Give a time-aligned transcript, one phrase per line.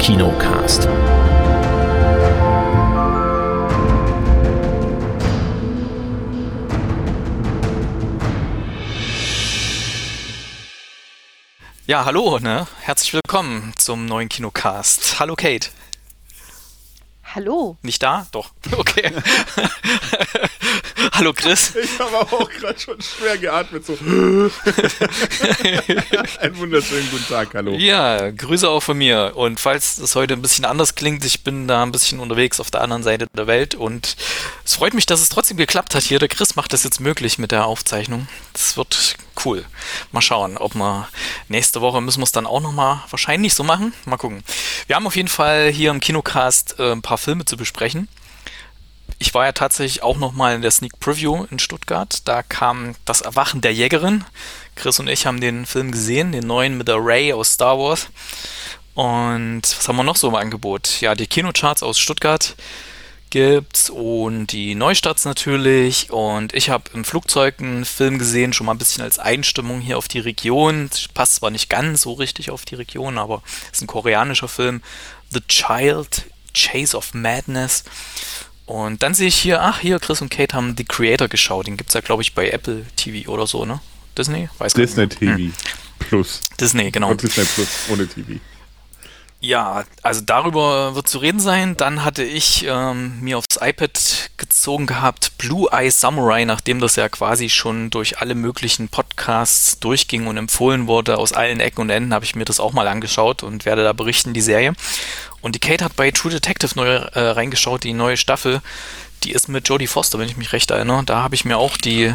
[0.00, 0.88] Kinocast.
[11.86, 12.66] Ja, hallo, ne?
[12.80, 15.20] Herzlich willkommen zum neuen Kinocast.
[15.20, 15.68] Hallo Kate.
[17.34, 17.76] Hallo.
[17.82, 18.26] Nicht da?
[18.32, 18.50] Doch.
[18.76, 19.12] Okay.
[21.12, 21.74] Hallo Chris.
[21.76, 23.84] Ich habe auch gerade schon schwer geatmet.
[23.84, 23.92] So.
[26.40, 27.72] Einen wunderschönen guten Tag, hallo.
[27.72, 29.32] Ja, Grüße auch von mir.
[29.34, 32.70] Und falls es heute ein bisschen anders klingt, ich bin da ein bisschen unterwegs auf
[32.70, 34.16] der anderen Seite der Welt und
[34.64, 36.18] es freut mich, dass es trotzdem geklappt hat hier.
[36.18, 38.28] Der Chris macht das jetzt möglich mit der Aufzeichnung.
[38.54, 39.64] Das wird cool.
[40.12, 41.08] Mal schauen, ob wir
[41.48, 43.92] nächste Woche müssen wir es dann auch nochmal wahrscheinlich so machen.
[44.04, 44.42] Mal gucken.
[44.86, 48.08] Wir haben auf jeden Fall hier im Kinocast äh, ein paar Filme zu besprechen.
[49.18, 52.22] Ich war ja tatsächlich auch nochmal in der Sneak Preview in Stuttgart.
[52.26, 54.24] Da kam das Erwachen der Jägerin.
[54.76, 58.08] Chris und ich haben den Film gesehen, den neuen mit der Ray aus Star Wars.
[58.94, 61.00] Und was haben wir noch so im Angebot?
[61.00, 62.54] Ja, die Kinocharts aus Stuttgart
[63.30, 66.10] gibt's und die Neustarts natürlich.
[66.10, 69.98] Und ich habe im Flugzeug einen Film gesehen, schon mal ein bisschen als Einstimmung hier
[69.98, 70.90] auf die Region.
[71.14, 74.82] Passt zwar nicht ganz so richtig auf die Region, aber ist ein koreanischer Film.
[75.30, 77.84] The Child, Chase of Madness.
[78.66, 81.66] Und dann sehe ich hier, ach, hier, Chris und Kate haben The Creator geschaut.
[81.66, 83.80] Den gibt es ja, glaube ich, bei Apple TV oder so, ne?
[84.16, 84.48] Disney?
[84.58, 85.54] Weiß Disney TV hm.
[85.98, 86.42] Plus.
[86.60, 87.10] Disney, genau.
[87.10, 88.40] Und Disney Plus ohne TV.
[89.42, 91.74] Ja, also darüber wird zu reden sein.
[91.74, 97.08] Dann hatte ich ähm, mir aufs iPad gezogen gehabt Blue Eye Samurai, nachdem das ja
[97.08, 101.16] quasi schon durch alle möglichen Podcasts durchging und empfohlen wurde.
[101.16, 103.94] Aus allen Ecken und Enden habe ich mir das auch mal angeschaut und werde da
[103.94, 104.74] berichten, die Serie.
[105.40, 108.60] Und die Kate hat bei True Detective neu äh, reingeschaut, die neue Staffel.
[109.24, 111.02] Die ist mit Jodie Foster, wenn ich mich recht erinnere.
[111.04, 112.12] Da habe ich mir auch die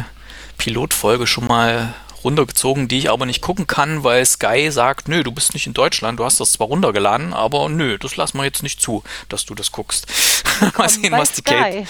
[0.58, 1.92] Pilotfolge schon mal
[2.26, 5.74] runtergezogen, die ich aber nicht gucken kann, weil Sky sagt, nö, du bist nicht in
[5.74, 9.46] Deutschland, du hast das zwar runtergeladen, aber nö, das lassen wir jetzt nicht zu, dass
[9.46, 10.06] du das guckst.
[10.76, 11.42] mal sehen, was die.
[11.42, 11.86] Kate.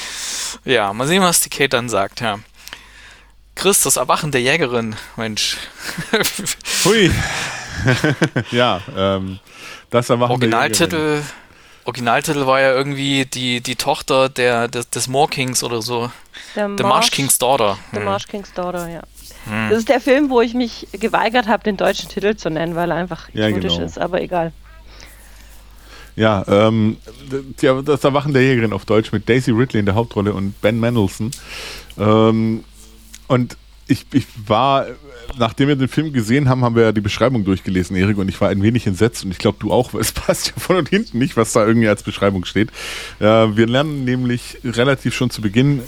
[0.65, 2.39] Ja, mal sehen, was die Kate dann sagt, ja.
[3.55, 5.57] Chris, das Erwachen der Jägerin, Mensch.
[6.85, 7.11] Hui.
[8.51, 9.39] ja, ähm,
[9.89, 11.27] das Erwachen Originaltitel, der Jägerin.
[11.87, 16.11] Originaltitel war ja irgendwie die, die Tochter der, des, des Moor Kings oder so.
[16.55, 17.79] Der Marsh, The Marsh King's Daughter.
[17.93, 18.05] The hm.
[18.05, 19.03] Marsh King's Daughter, ja.
[19.49, 19.71] Hm.
[19.71, 22.91] Das ist der Film, wo ich mich geweigert habe, den deutschen Titel zu nennen, weil
[22.91, 23.87] er einfach idiotisch ja, genau.
[23.87, 24.53] ist, aber egal.
[26.17, 26.97] Ja, ähm,
[27.85, 31.31] das Erwachen der Jägerin auf Deutsch mit Daisy Ridley in der Hauptrolle und Ben Mendelsohn.
[31.99, 32.65] Ähm,
[33.29, 34.87] und ich, ich war,
[35.39, 38.41] nachdem wir den Film gesehen haben, haben wir ja die Beschreibung durchgelesen, Erik, und ich
[38.41, 40.89] war ein wenig entsetzt und ich glaube, du auch, weil es passt ja von und
[40.89, 42.71] hinten nicht, was da irgendwie als Beschreibung steht.
[43.21, 45.83] Äh, wir lernen nämlich relativ schon zu Beginn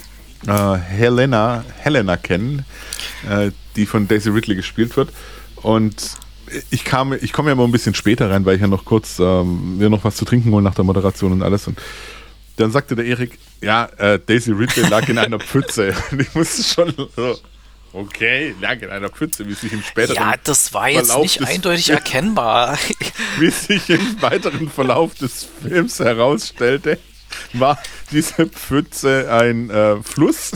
[0.47, 2.65] äh, Helena, Helena kennen,
[3.29, 5.09] äh, die von Daisy Ridley gespielt wird.
[5.57, 6.17] Und
[6.69, 9.19] ich kam, ich komme ja mal ein bisschen später rein, weil ich ja noch kurz
[9.19, 11.67] ähm, mir noch was zu trinken holen nach der Moderation und alles.
[11.67, 11.79] Und
[12.57, 15.93] dann sagte der Erik, ja, äh, Daisy Ridley lag in einer Pfütze.
[16.11, 17.37] Und ich musste schon so,
[17.93, 21.43] okay, lag in einer Pfütze, wie sich im späteren Ja, das war jetzt Verlauf nicht
[21.43, 22.77] eindeutig erkennbar.
[23.39, 26.99] Wie sich im weiteren Verlauf des Films herausstellte,
[27.53, 27.77] war
[28.11, 30.51] diese Pfütze ein äh, Fluss?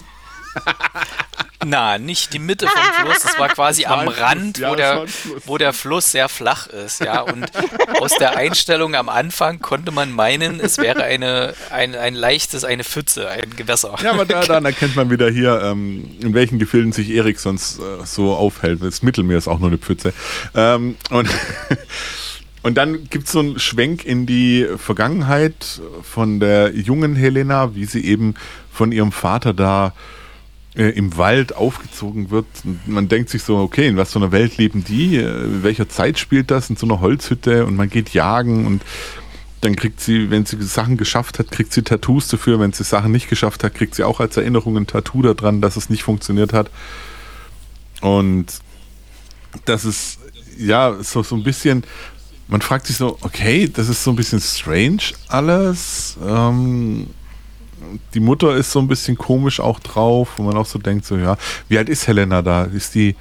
[1.65, 3.23] Na, nicht die Mitte vom Fluss.
[3.23, 5.05] Es war quasi am Rand, ja, wo, der,
[5.45, 6.99] wo der Fluss sehr flach ist.
[6.99, 7.45] Ja, und
[7.99, 12.83] aus der Einstellung am Anfang konnte man meinen, es wäre eine, ein, ein leichtes, eine
[12.83, 13.95] Pfütze, ein Gewässer.
[14.03, 17.79] Ja, aber da, dann erkennt man wieder hier, ähm, in welchen Gefilden sich Erik sonst
[17.79, 18.83] äh, so aufhält.
[18.83, 20.13] Das Mittelmeer ist auch nur eine Pfütze.
[20.53, 21.29] Ähm, und
[22.63, 27.85] Und dann gibt es so einen Schwenk in die Vergangenheit von der jungen Helena, wie
[27.85, 28.35] sie eben
[28.71, 29.93] von ihrem Vater da
[30.75, 32.45] äh, im Wald aufgezogen wird.
[32.63, 35.17] Und man denkt sich so, okay, in was für einer Welt leben die?
[35.17, 36.69] Äh, in welcher Zeit spielt das?
[36.69, 38.81] In so einer Holzhütte und man geht jagen und
[39.59, 42.59] dann kriegt sie, wenn sie Sachen geschafft hat, kriegt sie Tattoos dafür.
[42.59, 45.77] Wenn sie Sachen nicht geschafft hat, kriegt sie auch als Erinnerung ein Tattoo daran, dass
[45.77, 46.69] es nicht funktioniert hat.
[48.01, 48.45] Und
[49.65, 50.19] das ist
[50.57, 51.83] ja so, so ein bisschen
[52.53, 56.17] man fragt sich so, okay, das ist so ein bisschen strange alles.
[56.23, 57.07] Ähm,
[58.13, 61.17] die Mutter ist so ein bisschen komisch auch drauf, wo man auch so denkt, so,
[61.17, 61.35] ja,
[61.67, 62.65] wie alt ist Helena da?
[62.65, 63.15] Ist die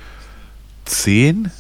[0.85, 1.51] zehn?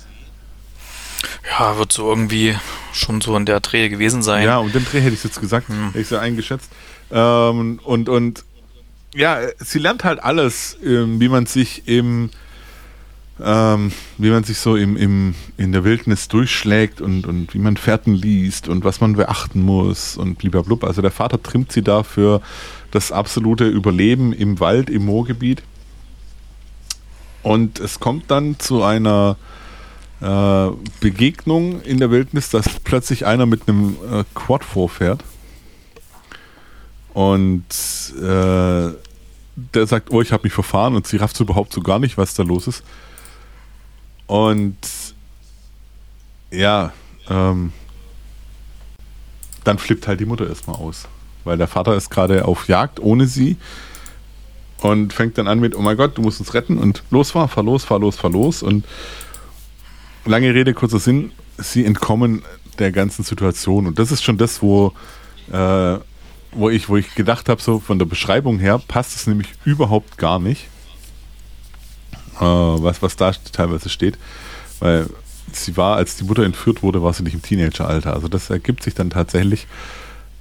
[1.50, 2.54] Ja, wird so irgendwie
[2.92, 4.44] schon so in der Dreh gewesen sein.
[4.44, 5.86] Ja, und den Dreh hätte ich jetzt gesagt, hm.
[5.86, 6.70] hätte ich so eingeschätzt.
[7.10, 8.44] Ähm, und, und
[9.14, 12.28] ja, sie lernt halt alles, ähm, wie man sich im
[13.44, 17.76] ähm, wie man sich so im, im, in der Wildnis durchschlägt und, und wie man
[17.76, 20.84] Fährten liest und was man beachten muss und blub.
[20.84, 22.40] Also der Vater trimmt sie da für
[22.90, 25.62] das absolute Überleben im Wald, im Moorgebiet.
[27.42, 29.36] Und es kommt dann zu einer
[30.20, 30.68] äh,
[31.00, 35.24] Begegnung in der Wildnis, dass plötzlich einer mit einem äh, Quad vorfährt
[37.14, 37.64] und
[38.16, 38.92] äh,
[39.74, 42.34] der sagt, oh, ich habe mich verfahren und sie rafft überhaupt so gar nicht, was
[42.34, 42.82] da los ist.
[44.32, 44.79] Und
[46.50, 46.94] ja,
[47.29, 47.70] ähm,
[49.62, 51.06] dann flippt halt die Mutter erstmal aus,
[51.44, 53.58] weil der Vater ist gerade auf Jagd ohne sie
[54.81, 57.46] und fängt dann an mit, oh mein Gott, du musst uns retten und los war,
[57.46, 58.62] fahr los, fahr los, fahr los.
[58.62, 58.87] Und
[60.25, 62.40] lange Rede, kurzer Sinn, sie entkommen
[62.79, 63.87] der ganzen Situation.
[63.87, 64.94] Und das ist schon das, wo
[65.52, 65.99] äh,
[66.52, 70.17] wo ich, wo ich gedacht habe, so von der Beschreibung her passt es nämlich überhaupt
[70.17, 70.69] gar nicht,
[72.40, 74.19] was, was da teilweise steht.
[74.81, 75.08] Weil
[75.52, 78.14] sie war, als die Mutter entführt wurde, war sie nicht im Teenageralter.
[78.14, 79.67] Also das ergibt sich dann tatsächlich,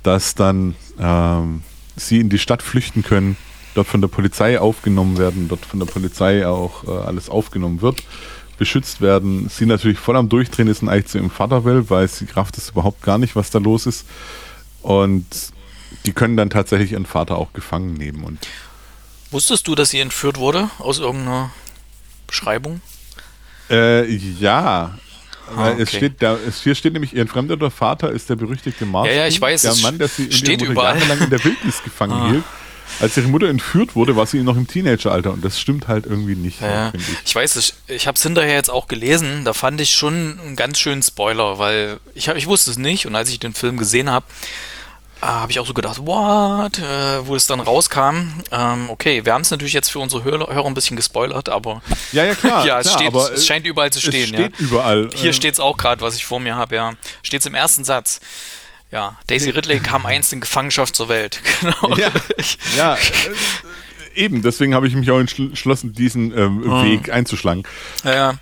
[0.03, 1.63] dass dann ähm,
[1.95, 3.37] sie in die Stadt flüchten können,
[3.75, 8.03] dort von der Polizei aufgenommen werden, dort von der Polizei auch äh, alles aufgenommen wird,
[8.57, 9.49] beschützt werden.
[9.49, 12.57] Sie natürlich voll am Durchdrehen ist und eigentlich zu ihrem Vater will, weil sie Kraft
[12.57, 14.05] ist überhaupt gar nicht, was da los ist.
[14.81, 15.25] Und
[16.05, 18.23] die können dann tatsächlich ihren Vater auch gefangen nehmen.
[18.23, 18.39] Und
[19.29, 21.51] Wusstest du, dass sie entführt wurde aus irgendeiner
[22.31, 22.81] Beschreibung?
[23.69, 24.97] Äh, ja.
[25.55, 25.81] Ah, okay.
[25.81, 29.07] es steht, da, es, hier steht nämlich, ihr entfremdeter Vater ist der berüchtigte Mars.
[29.07, 29.63] Ja, ja, ich weiß.
[29.63, 30.97] Der Mann, der sie steht überall.
[30.97, 32.29] jahrelang in der Wildnis gefangen ah.
[32.29, 32.43] hielt.
[32.99, 36.35] Als ihre Mutter entführt wurde, war sie noch im Teenageralter und das stimmt halt irgendwie
[36.35, 36.61] nicht.
[36.61, 37.03] Ja, ich.
[37.25, 37.35] ich.
[37.35, 40.77] weiß, ich, ich habe es hinterher jetzt auch gelesen, da fand ich schon einen ganz
[40.77, 44.09] schönen Spoiler, weil ich, hab, ich wusste es nicht und als ich den Film gesehen
[44.09, 44.25] habe,
[45.23, 46.79] Ah, habe ich auch so gedacht, what?
[46.79, 48.33] Äh, wo es dann rauskam.
[48.51, 51.81] Ähm, okay, wir haben es natürlich jetzt für unsere Hörer, Hörer, ein bisschen gespoilert, aber.
[52.11, 52.65] Ja, ja, klar.
[52.67, 54.23] ja, es, klar, steht, es scheint überall zu stehen.
[54.23, 54.65] Es steht ja.
[54.65, 55.09] überall.
[55.13, 56.93] Hier äh, steht es auch gerade, was ich vor mir habe, ja.
[57.21, 58.19] Steht es im ersten Satz.
[58.91, 61.39] Ja, Daisy Ridley kam einst in Gefangenschaft zur Welt.
[61.61, 61.95] Genau.
[61.95, 62.09] Ja,
[62.75, 66.83] ja äh, eben, deswegen habe ich mich auch entschlossen, diesen ähm, hm.
[66.83, 67.63] Weg einzuschlagen.
[68.03, 68.33] Ja, ja.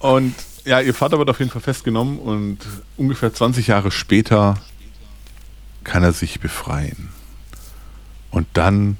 [0.00, 0.34] Und
[0.64, 2.58] ja, ihr Vater wird auf jeden Fall festgenommen und
[2.96, 4.56] ungefähr 20 Jahre später
[5.84, 7.10] kann er sich befreien.
[8.30, 8.96] Und dann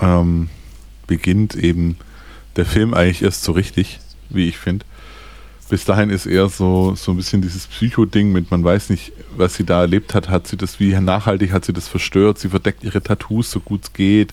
[0.00, 0.48] ähm,
[1.06, 1.96] beginnt eben
[2.56, 4.84] der Film eigentlich erst so richtig, wie ich finde.
[5.68, 9.54] Bis dahin ist eher so, so ein bisschen dieses Psycho-Ding mit, man weiß nicht, was
[9.54, 12.84] sie da erlebt hat, hat sie das, wie nachhaltig hat sie das verstört, sie verdeckt
[12.84, 14.32] ihre Tattoos so gut es geht,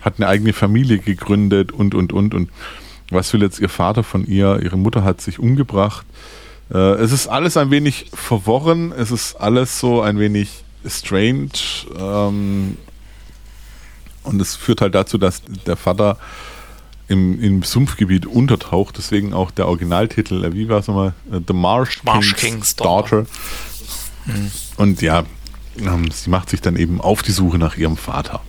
[0.00, 2.50] hat eine eigene Familie gegründet und, und, und, und
[3.10, 6.06] was will jetzt ihr Vater von ihr, ihre Mutter hat sich umgebracht.
[6.72, 11.50] Äh, es ist alles ein wenig verworren, es ist alles so ein wenig strange.
[11.96, 12.76] Ähm,
[14.22, 16.18] und es führt halt dazu, dass der Vater
[17.08, 18.96] im, im Sumpfgebiet untertaucht.
[18.96, 21.14] Deswegen auch der Originaltitel, äh, wie war es nochmal?
[21.30, 23.26] Äh, The Marsh, Marsh King's, King's Daughter.
[24.26, 24.50] Mhm.
[24.76, 25.24] Und ja,
[25.78, 28.40] ähm, sie macht sich dann eben auf die Suche nach ihrem Vater.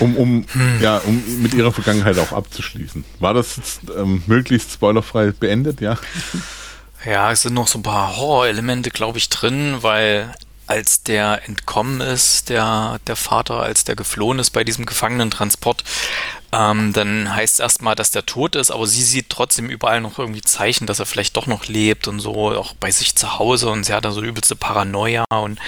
[0.00, 0.80] Um, um, hm.
[0.80, 3.04] ja, um mit ihrer Vergangenheit auch abzuschließen.
[3.20, 5.98] War das jetzt ähm, möglichst spoilerfrei beendet, ja?
[7.04, 10.32] Ja, es sind noch so ein paar Horror-Elemente, glaube ich, drin, weil
[10.68, 15.82] als der entkommen ist, der, der Vater, als der geflohen ist bei diesem Gefangenentransport,
[16.52, 20.18] ähm, dann heißt es erstmal, dass der tot ist, aber sie sieht trotzdem überall noch
[20.18, 23.68] irgendwie Zeichen, dass er vielleicht doch noch lebt und so, auch bei sich zu Hause
[23.70, 25.58] und sie hat da so übelste Paranoia und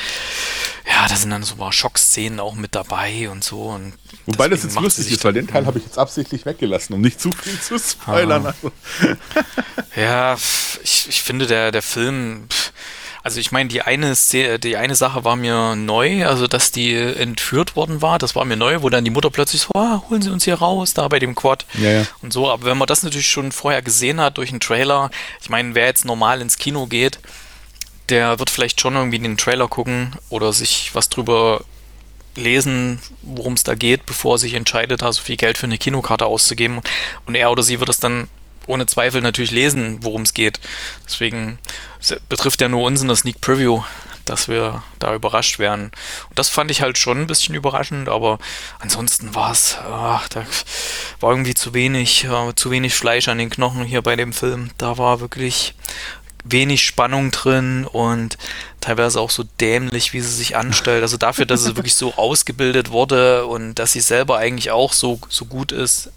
[0.87, 3.63] ja, da sind dann so ein paar Schockszenen auch mit dabei und so.
[3.63, 3.95] Und
[4.27, 7.21] Wobei das jetzt lustig ist, weil den Teil habe ich jetzt absichtlich weggelassen, um nicht
[7.21, 8.47] zu viel zu spoilern.
[8.47, 8.55] Ah.
[9.97, 10.37] ja,
[10.83, 12.49] ich, ich finde, der, der Film.
[13.23, 14.15] Also ich meine, die eine
[14.59, 18.59] die eine Sache war mir neu, also dass die entführt worden war, das war mir
[18.59, 21.19] neu, wo dann die Mutter plötzlich so, ah, holen Sie uns hier raus, da bei
[21.19, 22.07] dem Quad ja, ja.
[22.21, 22.51] und so.
[22.51, 25.11] Aber wenn man das natürlich schon vorher gesehen hat durch einen Trailer,
[25.41, 27.19] ich meine, wer jetzt normal ins Kino geht,
[28.09, 31.65] der wird vielleicht schon irgendwie den Trailer gucken oder sich was drüber
[32.37, 35.79] lesen, worum es da geht, bevor er sich entscheidet, da so viel Geld für eine
[35.79, 36.81] Kinokarte auszugeben.
[37.27, 38.29] Und er oder sie wird es dann
[38.67, 40.59] ohne Zweifel natürlich lesen, worum es geht.
[41.05, 41.59] Deswegen
[42.29, 43.83] betrifft ja nur uns in der Sneak Preview,
[44.25, 45.91] dass wir da überrascht werden.
[46.29, 48.39] Und das fand ich halt schon ein bisschen überraschend, aber
[48.79, 50.21] ansonsten war es, da
[51.21, 54.71] war irgendwie zu wenig, äh, zu wenig Fleisch an den Knochen hier bei dem Film.
[54.79, 55.75] Da war wirklich
[56.45, 58.39] wenig Spannung drin und
[58.81, 61.03] teilweise auch so dämlich, wie sie sich anstellt.
[61.03, 65.19] Also dafür, dass sie wirklich so ausgebildet wurde und dass sie selber eigentlich auch so,
[65.29, 66.11] so gut ist,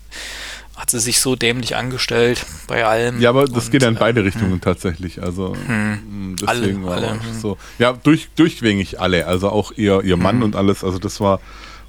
[0.76, 3.20] hat sie sich so dämlich angestellt bei allem.
[3.20, 4.62] Ja, aber das und, geht ja in beide äh, Richtungen hm.
[4.62, 5.24] tatsächlich.
[5.24, 6.36] Also hm.
[6.40, 7.24] deswegen alle, alle.
[7.24, 7.40] Hm.
[7.42, 7.58] so.
[7.80, 9.26] Ja, durch, durchgängig alle.
[9.26, 10.84] Also auch ihr, ihr Mann und alles.
[10.84, 11.40] Also das war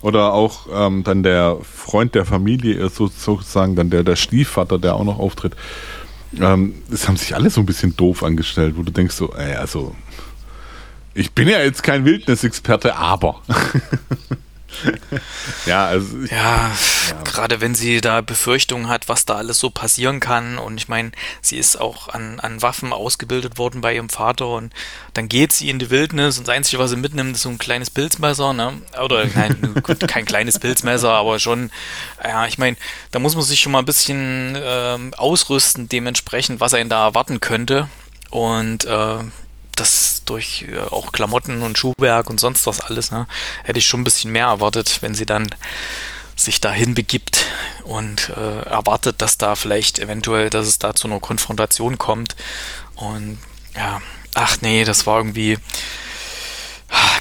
[0.00, 5.04] oder auch ähm, dann der Freund der Familie, sozusagen dann der, der Stiefvater, der auch
[5.04, 5.54] noch auftritt.
[6.40, 9.54] Ähm, das haben sich alle so ein bisschen doof angestellt, wo du denkst so, ey,
[9.54, 9.94] also
[11.14, 13.42] ich bin ja jetzt kein Wildnisexperte, aber
[15.66, 16.70] ja, also ja,
[17.08, 20.58] ja, gerade wenn sie da Befürchtungen hat, was da alles so passieren kann.
[20.58, 24.48] Und ich meine, sie ist auch an, an Waffen ausgebildet worden bei ihrem Vater.
[24.48, 24.72] Und
[25.14, 26.38] dann geht sie in die Wildnis.
[26.38, 28.80] Und das Einzige, was sie mitnimmt, ist so ein kleines Pilzmesser, ne?
[29.02, 31.70] Oder nein, gut, kein kleines Pilzmesser, aber schon,
[32.22, 32.76] ja, ich meine,
[33.10, 37.40] da muss man sich schon mal ein bisschen ähm, ausrüsten, dementsprechend, was einen da erwarten
[37.40, 37.88] könnte.
[38.30, 39.18] Und äh,
[39.80, 43.26] das durch äh, auch Klamotten und Schuhwerk und sonst was alles, ne,
[43.64, 45.48] hätte ich schon ein bisschen mehr erwartet, wenn sie dann
[46.36, 47.46] sich dahin begibt
[47.84, 52.36] und äh, erwartet, dass da vielleicht eventuell, dass es da zu einer Konfrontation kommt.
[52.94, 53.38] Und
[53.74, 54.00] ja,
[54.34, 55.58] ach nee, das war irgendwie,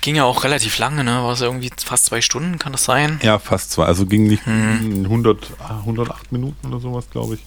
[0.02, 1.24] ging ja auch relativ lange, ne?
[1.24, 3.20] War es irgendwie fast zwei Stunden, kann das sein?
[3.24, 3.86] Ja, fast zwei.
[3.86, 5.06] Also ging nicht hm.
[5.06, 7.42] 100, 108 Minuten oder sowas, glaube ich.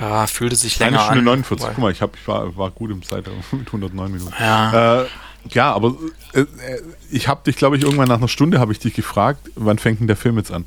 [0.00, 1.68] Ja, fühlte sich länger Eine Stunde 49.
[1.68, 4.32] Guck mal, ich, hab, ich war, war gut im Zeitraum mit 109 Minuten.
[4.38, 5.06] Ja, äh,
[5.50, 5.96] ja aber
[6.32, 6.46] äh, äh
[7.10, 10.00] ich habe dich, glaube ich, irgendwann nach einer Stunde habe ich dich gefragt, wann fängt
[10.00, 10.66] denn der Film jetzt an?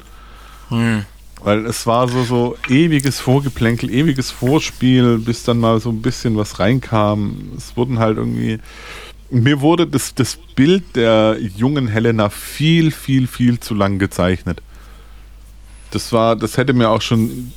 [0.70, 1.05] Hm.
[1.41, 6.38] Weil es war so, so ewiges Vorgeplänkel, ewiges Vorspiel, bis dann mal so ein bisschen
[6.38, 7.51] was reinkam.
[7.58, 8.60] Es wurden halt irgendwie.
[9.29, 14.62] Mir wurde das, das Bild der jungen Helena viel, viel, viel zu lang gezeichnet.
[15.91, 17.51] Das war, das hätte mir auch schon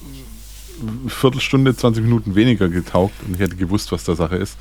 [1.08, 4.56] Viertelstunde, 20 Minuten weniger getaugt und ich hätte gewusst, was da Sache ist.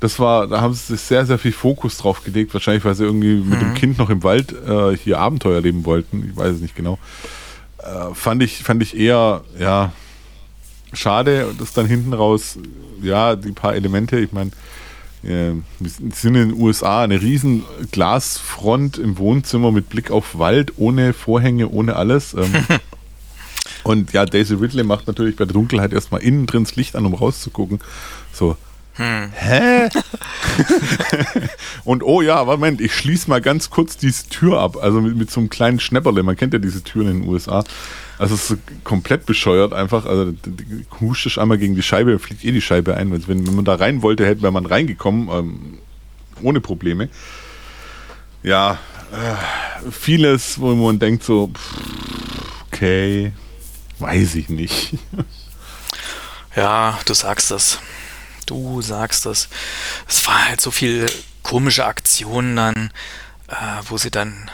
[0.00, 3.34] Das war, da haben sie sehr, sehr viel Fokus drauf gelegt, wahrscheinlich, weil sie irgendwie
[3.34, 3.50] mhm.
[3.50, 3.74] mit dem mhm.
[3.74, 6.30] Kind noch im Wald äh, hier Abenteuer leben wollten.
[6.30, 6.98] Ich weiß es nicht genau.
[7.78, 9.92] Äh, fand, ich, fand ich eher, ja,
[10.92, 12.58] schade, dass dann hinten raus,
[13.02, 14.50] ja, die paar Elemente, ich meine,
[15.22, 20.74] äh, wir sind in den USA eine riesen Glasfront im Wohnzimmer mit Blick auf Wald,
[20.78, 22.34] ohne Vorhänge, ohne alles.
[22.34, 22.54] Ähm,
[23.82, 27.06] Und ja, Daisy Ridley macht natürlich bei der Dunkelheit erstmal innen drin das Licht an,
[27.06, 27.80] um rauszugucken.
[28.32, 28.56] So,
[29.00, 29.32] hm.
[29.32, 29.88] Hä?
[31.84, 34.76] und oh ja, Moment, ich schließe mal ganz kurz diese Tür ab.
[34.76, 36.22] Also mit, mit, so einem kleinen Schnäpperle.
[36.22, 37.64] Man kennt ja diese Türen in den USA.
[38.18, 40.04] Also es ist komplett bescheuert einfach.
[40.04, 40.34] Also
[41.00, 43.10] huscht es einmal gegen die Scheibe, fliegt eh die Scheibe ein.
[43.26, 45.28] Wenn, wenn man da rein wollte, hätte wäre man reingekommen.
[45.30, 45.78] Ähm,
[46.42, 47.08] ohne Probleme.
[48.42, 48.78] Ja,
[49.12, 51.50] äh, vieles, wo man denkt so,
[52.66, 53.32] okay,
[54.00, 54.94] Weiß ich nicht.
[56.56, 57.78] ja, du sagst das.
[58.46, 59.48] Du sagst das.
[60.08, 61.06] Es war halt so viel
[61.42, 62.90] komische Aktionen dann,
[63.48, 64.50] äh, wo sie dann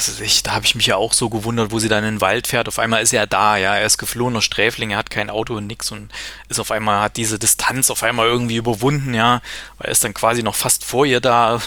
[0.00, 2.14] was weiß ich, da habe ich mich ja auch so gewundert, wo sie dann in
[2.14, 2.68] den Wald fährt.
[2.68, 5.66] Auf einmal ist er da, ja, er ist geflohener Sträfling, er hat kein Auto und
[5.66, 6.10] nix und
[6.48, 9.42] ist auf einmal, hat diese Distanz auf einmal irgendwie überwunden, ja.
[9.78, 11.60] Er ist dann quasi noch fast vor ihr da.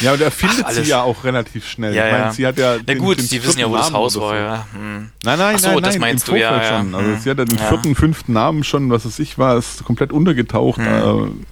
[0.00, 1.94] ja, und er findet Ach, sie ja auch relativ schnell.
[1.94, 2.76] Ja, ich meine, sie hat ja.
[2.86, 4.34] Na gut, den, die wissen ja, wo das Haus war, so.
[4.34, 4.66] ja.
[4.72, 5.10] Hm.
[5.24, 6.94] Nein, nein, Ach so, nein, das meinst du, ja, schon.
[6.94, 7.20] Also hm.
[7.20, 10.78] sie hat ja den vierten, fünften Namen schon, was es ich war, ist komplett untergetaucht.
[10.78, 11.44] Hm.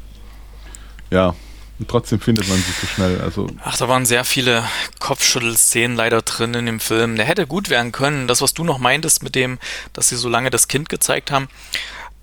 [1.10, 1.34] Äh, ja.
[1.80, 3.22] Und trotzdem findet man sie so schnell.
[3.22, 4.68] Also Ach, da waren sehr viele
[4.98, 7.16] Kopfschüttelszenen leider drin in dem Film.
[7.16, 8.28] Der hätte gut werden können.
[8.28, 9.58] Das, was du noch meintest mit dem,
[9.94, 11.48] dass sie so lange das Kind gezeigt haben,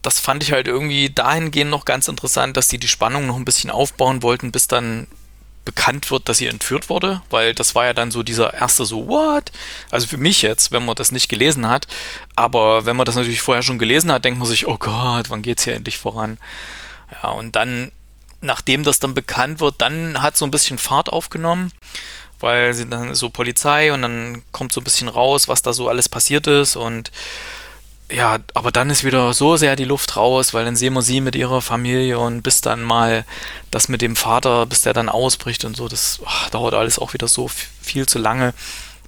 [0.04, 3.46] das fand ich halt irgendwie dahingehend noch ganz interessant, dass die die Spannung noch ein
[3.46, 5.08] bisschen aufbauen wollten, bis dann
[5.66, 9.08] bekannt wird, dass sie entführt wurde, weil das war ja dann so dieser erste so,
[9.08, 9.52] what?
[9.92, 11.88] Also für mich jetzt, wenn man das nicht gelesen hat,
[12.36, 15.42] aber wenn man das natürlich vorher schon gelesen hat, denkt man sich, oh Gott, wann
[15.42, 16.38] geht's hier endlich voran?
[17.22, 17.92] Ja, und dann
[18.42, 21.72] nachdem das dann bekannt wird, dann hat so ein bisschen Fahrt aufgenommen,
[22.40, 25.90] weil sie dann so Polizei und dann kommt so ein bisschen raus, was da so
[25.90, 27.12] alles passiert ist und
[28.10, 31.20] ja, aber dann ist wieder so sehr die Luft raus, weil dann sehen wir sie
[31.20, 33.26] mit ihrer Familie und bis dann mal
[33.70, 37.14] das mit dem Vater, bis der dann ausbricht und so, das ach, dauert alles auch
[37.14, 37.50] wieder so
[37.82, 38.54] viel zu lange.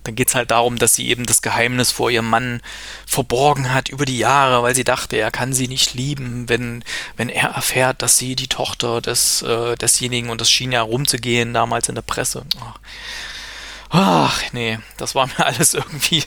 [0.04, 2.62] Dann geht es halt darum, dass sie eben das Geheimnis vor ihrem Mann
[3.06, 6.84] verborgen hat über die Jahre, weil sie dachte, er kann sie nicht lieben, wenn,
[7.18, 11.54] wenn er erfährt, dass sie die Tochter des, äh, desjenigen und das schien ja rumzugehen
[11.54, 12.46] damals in der Presse.
[12.62, 12.80] Ach.
[13.92, 16.24] Ach, nee, das war mir alles irgendwie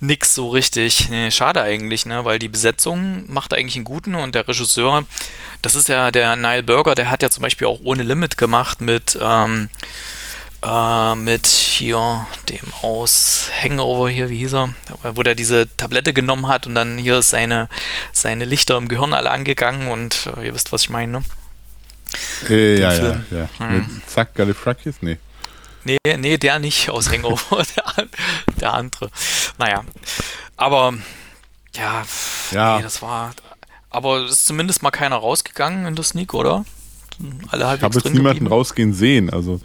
[0.00, 1.08] nix so richtig.
[1.08, 5.04] Nee, schade eigentlich, ne, weil die Besetzung macht eigentlich einen guten und der Regisseur,
[5.62, 8.80] das ist ja der Nile Burger, der hat ja zum Beispiel auch ohne Limit gemacht
[8.80, 9.70] mit, ähm,
[10.62, 14.74] äh, mit hier dem aus Hangover hier, wie hieß er,
[15.14, 17.68] wo der diese Tablette genommen hat und dann hier ist seine,
[18.12, 21.22] seine Lichter im Gehirn alle angegangen und äh, ihr wisst, was ich meine, ne?
[22.48, 24.02] Äh, ja, ja, ja, hm.
[24.06, 24.96] Zack Gallifrakis?
[25.00, 25.18] Nee.
[25.84, 28.08] Nee, nee, der nicht aus Hangover, der,
[28.60, 29.10] der andere.
[29.58, 29.84] Naja,
[30.56, 30.94] aber
[31.74, 32.04] ja,
[32.50, 32.76] ja.
[32.76, 33.32] Nee, das war.
[33.88, 36.64] Aber es ist zumindest mal keiner rausgegangen in das Sneak, oder?
[37.48, 38.46] Alle ich habe jetzt niemanden geblieben.
[38.48, 39.60] rausgehen sehen, also.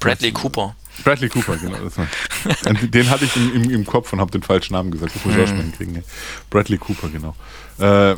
[0.00, 0.74] Bradley Cooper.
[1.02, 1.76] Bradley Cooper, genau.
[2.82, 5.14] Den hatte ich im, im, im Kopf und habe den falschen Namen gesagt.
[5.14, 6.04] Das muss ich auch schon hinkriegen.
[6.50, 7.34] Bradley Cooper, genau.
[7.78, 8.16] Äh,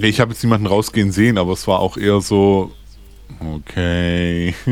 [0.00, 2.72] ich habe jetzt niemanden rausgehen sehen, aber es war auch eher so,
[3.40, 4.54] okay.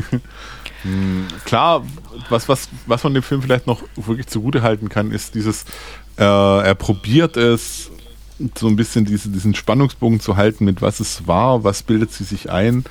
[0.82, 1.84] Hm, klar,
[2.28, 5.64] was, was, was man dem Film vielleicht noch wirklich zugute halten kann, ist dieses,
[6.18, 7.90] äh, er probiert es,
[8.56, 12.24] so ein bisschen diese, diesen Spannungsbogen zu halten, mit was es war, was bildet sie
[12.24, 12.84] sich ein,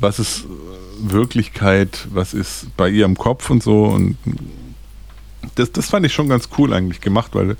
[0.00, 3.84] was ist äh, Wirklichkeit, was ist bei ihr im Kopf und so.
[3.84, 4.16] Und
[5.54, 7.56] das, das fand ich schon ganz cool eigentlich gemacht, weil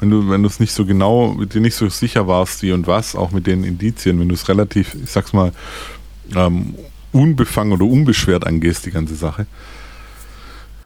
[0.00, 2.86] wenn du, wenn du es nicht so genau, dir nicht so sicher warst, wie und
[2.86, 5.52] was, auch mit den Indizien, wenn du es relativ, ich sag's mal,
[6.34, 6.74] ähm,
[7.12, 9.46] unbefangen oder unbeschwert angehst, die ganze Sache.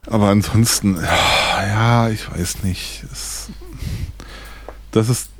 [0.06, 3.04] Aber ansonsten, ja, ich weiß nicht.
[3.10, 3.48] Es,
[4.92, 5.30] das ist,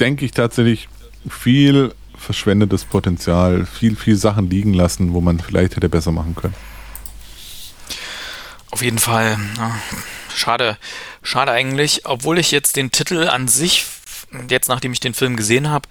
[0.00, 0.88] denke ich, tatsächlich
[1.28, 6.54] viel verschwendetes Potenzial, viel, viel Sachen liegen lassen, wo man vielleicht hätte besser machen können.
[8.70, 9.38] Auf jeden Fall.
[9.56, 9.76] Ja.
[10.34, 10.78] Schade,
[11.22, 13.84] schade eigentlich, obwohl ich jetzt den Titel an sich,
[14.48, 15.88] jetzt nachdem ich den Film gesehen habe,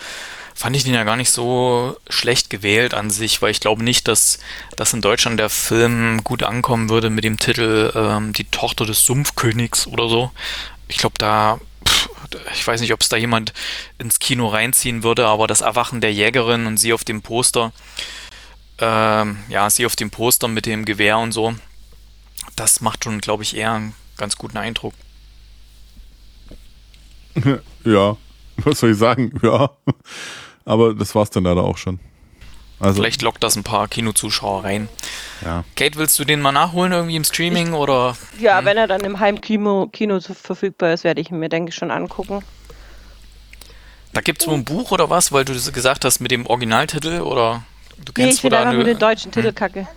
[0.55, 4.07] fand ich den ja gar nicht so schlecht gewählt an sich, weil ich glaube nicht,
[4.07, 4.39] dass,
[4.75, 9.05] dass in Deutschland der Film gut ankommen würde mit dem Titel ähm, Die Tochter des
[9.05, 10.31] Sumpfkönigs oder so.
[10.87, 11.59] Ich glaube, da,
[12.53, 13.53] ich weiß nicht, ob es da jemand
[13.97, 17.71] ins Kino reinziehen würde, aber das Erwachen der Jägerin und sie auf dem Poster,
[18.79, 21.53] ähm, ja, sie auf dem Poster mit dem Gewehr und so,
[22.55, 24.93] das macht schon, glaube ich, eher einen ganz guten Eindruck.
[27.85, 28.17] Ja,
[28.57, 29.31] was soll ich sagen?
[29.41, 29.71] Ja.
[30.65, 31.99] Aber das war es dann leider auch schon.
[32.79, 34.87] Also, Vielleicht lockt das ein paar Kinozuschauer rein.
[35.43, 35.63] Ja.
[35.75, 38.15] Kate, willst du den mal nachholen irgendwie im Streaming ich, oder?
[38.39, 38.65] Ja, hm?
[38.65, 41.91] wenn er dann im Heimkino Kino verfügbar ist, werde ich ihn mir, denke ich, schon
[41.91, 42.43] angucken.
[44.13, 46.45] Da gibt es wohl ein Buch oder was, weil du das gesagt hast mit dem
[46.47, 47.63] Originaltitel oder
[48.03, 49.55] du kennst nee, ich will einfach nur den deutschen Titel hm.
[49.55, 49.87] kacke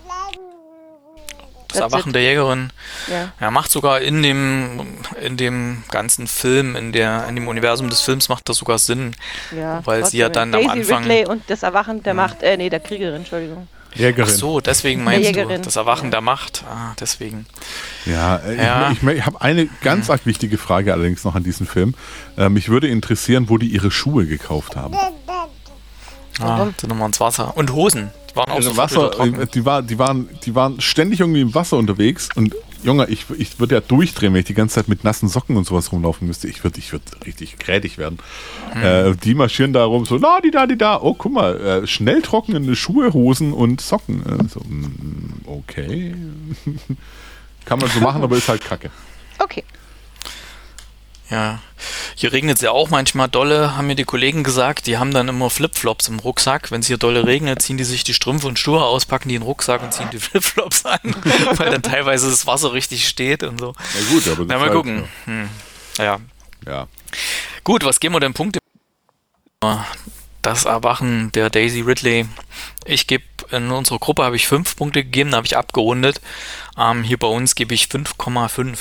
[1.73, 2.71] das Erwachen der Jägerin.
[3.11, 3.33] Ja.
[3.41, 3.51] ja.
[3.51, 4.81] macht sogar in dem,
[5.21, 9.15] in dem ganzen Film, in der, in dem Universum des Films macht das sogar Sinn.
[9.57, 11.03] Ja, weil sie ja dann Daisy am Anfang.
[11.05, 13.69] Ridley und das Erwachen der Macht, äh, nee, der Kriegerin, Entschuldigung.
[13.95, 14.31] Jägerin.
[14.33, 16.11] Ach so, deswegen meinst du das Erwachen ja.
[16.13, 16.65] der Macht.
[16.67, 17.47] Ah, deswegen.
[18.07, 18.91] Ja, äh, ja.
[18.91, 21.95] ich, ich, ich habe eine ganz arg wichtige Frage allerdings noch an diesen Film.
[22.37, 24.95] Äh, mich würde interessieren, wo die ihre Schuhe gekauft haben.
[26.41, 27.57] Ah, sind nochmal ins Wasser.
[27.57, 28.11] Und Hosen.
[28.33, 31.55] Die waren auch also Wasser, äh, die, war, die, waren, die waren ständig irgendwie im
[31.55, 35.05] Wasser unterwegs und Junge, ich, ich würde ja durchdrehen, wenn ich die ganze Zeit mit
[35.05, 36.49] nassen Socken und sowas rumlaufen müsste.
[36.49, 38.19] Ich würde ich würd richtig grätig werden.
[38.75, 38.83] Mhm.
[38.83, 41.01] Äh, die marschieren da rum, so, la, die da, die da.
[41.01, 44.25] Oh, guck mal, äh, schnell trocknende Schuhe, Hosen und Socken.
[44.27, 46.15] Äh, so, mm, okay.
[47.65, 48.91] Kann man so machen, aber ist halt kacke.
[49.39, 49.65] Okay.
[51.33, 51.61] Ja,
[52.15, 54.87] hier regnet es ja auch manchmal dolle, haben mir die Kollegen gesagt.
[54.87, 56.71] Die haben dann immer Flipflops im Rucksack.
[56.71, 59.37] Wenn es hier dolle regnet, ziehen die sich die Strümpfe und Schuhe aus, packen die
[59.37, 61.01] in den Rucksack und ziehen die Flipflops an,
[61.57, 63.73] weil dann teilweise das Wasser richtig steht und so.
[63.95, 65.09] Na gut, aber Na, mal halt, gucken.
[65.25, 65.49] Hm.
[65.97, 66.19] Ja.
[66.67, 66.87] ja.
[67.65, 68.59] Gut, was geben wir denn Punkte?
[70.43, 72.27] Das Erwachen der Daisy Ridley.
[72.85, 76.21] Ich gebe in unserer Gruppe habe ich fünf Punkte gegeben, da habe ich abgerundet.
[76.77, 78.77] Ähm, hier bei uns gebe ich 5,5.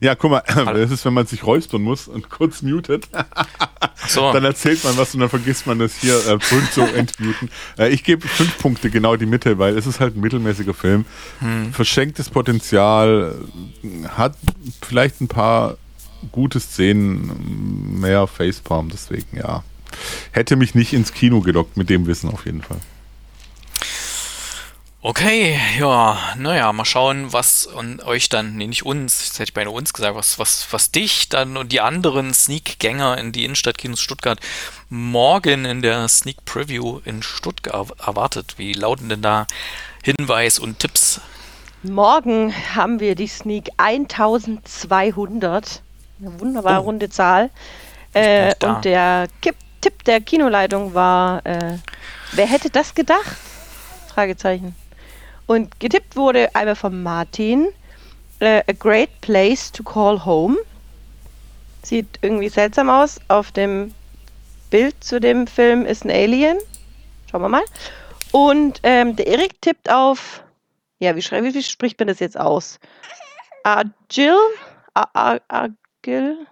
[0.00, 3.08] Ja, guck mal, das ist, wenn man sich räuspern muss und kurz mutet.
[4.08, 4.32] So.
[4.32, 6.38] Dann erzählt man was und dann vergisst man das hier äh,
[6.72, 7.50] zu entmuten.
[7.78, 11.04] Äh, ich gebe fünf Punkte genau die Mitte, weil es ist halt ein mittelmäßiger Film.
[11.40, 11.72] Hm.
[11.72, 13.34] Verschenktes Potenzial,
[14.16, 14.36] hat
[14.80, 15.76] vielleicht ein paar
[16.30, 19.64] gute Szenen, mehr Facepalm, deswegen ja.
[20.30, 22.78] Hätte mich nicht ins Kino gelockt mit dem Wissen auf jeden Fall.
[25.04, 29.52] Okay, ja, naja, mal schauen, was und euch dann, nee, nicht uns, jetzt hätte ich
[29.52, 34.00] bei uns gesagt, was, was, was dich dann und die anderen Sneak-Gänger in die Innenstadtkinos
[34.00, 34.38] Stuttgart
[34.90, 38.54] morgen in der Sneak Preview in Stuttgart erwartet.
[38.58, 39.48] Wie lauten denn da
[40.04, 41.20] Hinweis und Tipps?
[41.82, 45.82] Morgen haben wir die Sneak 1200.
[46.20, 46.84] Eine wunderbare oh.
[46.84, 47.50] runde Zahl.
[48.12, 51.78] Äh, und der Kipp Tipp der Kinoleitung war, äh,
[52.30, 53.36] wer hätte das gedacht?
[54.14, 54.76] Fragezeichen.
[55.46, 57.68] Und getippt wurde einmal von Martin,
[58.40, 60.56] äh, A Great Place to Call Home.
[61.82, 63.20] Sieht irgendwie seltsam aus.
[63.28, 63.94] Auf dem
[64.70, 66.58] Bild zu dem Film ist ein Alien.
[67.30, 67.64] Schauen wir mal.
[68.32, 70.42] Und ähm, der Erik tippt auf,
[70.98, 72.80] ja, wie, wie, wie spricht man das jetzt aus?
[73.62, 74.36] Argil?
[74.94, 76.46] Argil?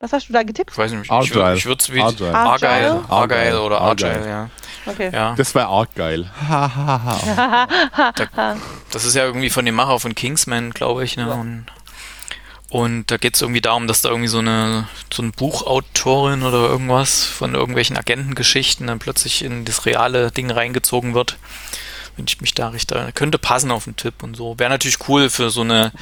[0.00, 0.72] Was hast du da getippt?
[0.72, 1.10] Ich weiß nicht.
[1.10, 1.56] Argyle.
[1.56, 2.34] Ich würde es wie Argyle.
[2.34, 3.04] Argyle.
[3.08, 4.50] Argyle oder Argyle, ja.
[4.86, 5.10] Okay.
[5.12, 5.34] Ja.
[5.36, 6.30] Das war arg geil.
[8.90, 11.16] das ist ja irgendwie von dem Macher von Kingsman, glaube ich.
[11.16, 11.26] Ne?
[11.26, 11.32] Ja.
[11.34, 11.66] Und,
[12.68, 16.58] und, da geht es irgendwie darum, dass da irgendwie so eine, so eine Buchautorin oder
[16.58, 21.38] irgendwas von irgendwelchen Agentengeschichten dann plötzlich in das reale Ding reingezogen wird.
[22.16, 24.58] Wenn ich mich da richte, könnte passen auf den Tipp und so.
[24.58, 25.92] Wäre natürlich cool für so eine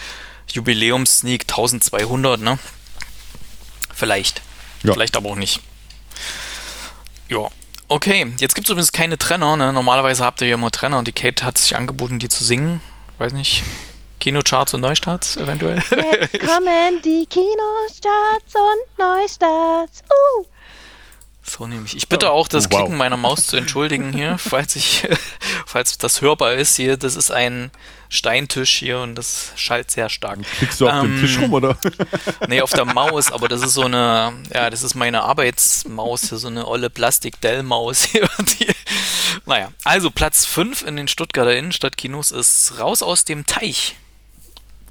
[0.49, 2.59] Jubiläums-Sneak 1200, ne?
[4.03, 4.43] Vielleicht.
[4.83, 4.95] Ja.
[4.95, 5.61] Vielleicht aber auch nicht.
[7.29, 7.47] Ja.
[7.87, 9.57] Okay, jetzt gibt es übrigens keine Trenner.
[9.57, 9.73] Ne?
[9.73, 12.81] Normalerweise habt ihr ja immer Trenner und die Kate hat sich angeboten, die zu singen.
[13.19, 13.63] Weiß nicht.
[14.19, 15.77] Kinocharts und Neustarts eventuell.
[16.33, 20.03] Jetzt kommen die Kinocharts und Neustarts.
[20.03, 20.47] Uh.
[21.45, 21.97] So nämlich.
[21.97, 22.79] Ich bitte auch das oh, wow.
[22.81, 25.09] Klicken meiner Maus zu entschuldigen hier, falls ich,
[25.67, 26.97] falls das hörbar ist hier.
[26.97, 27.71] Das ist ein
[28.09, 30.41] Steintisch hier und das schallt sehr stark.
[30.59, 31.79] Klickst du auf ähm, dem Tisch rum, oder?
[32.49, 36.37] nee, auf der Maus, aber das ist so eine, ja, das ist meine Arbeitsmaus hier,
[36.37, 38.29] so eine olle Plastik-Dell-Maus hier.
[38.39, 38.67] Die,
[39.47, 43.97] naja, also Platz 5 in den Stuttgarter Innenstadtkinos ist Raus aus dem Teich.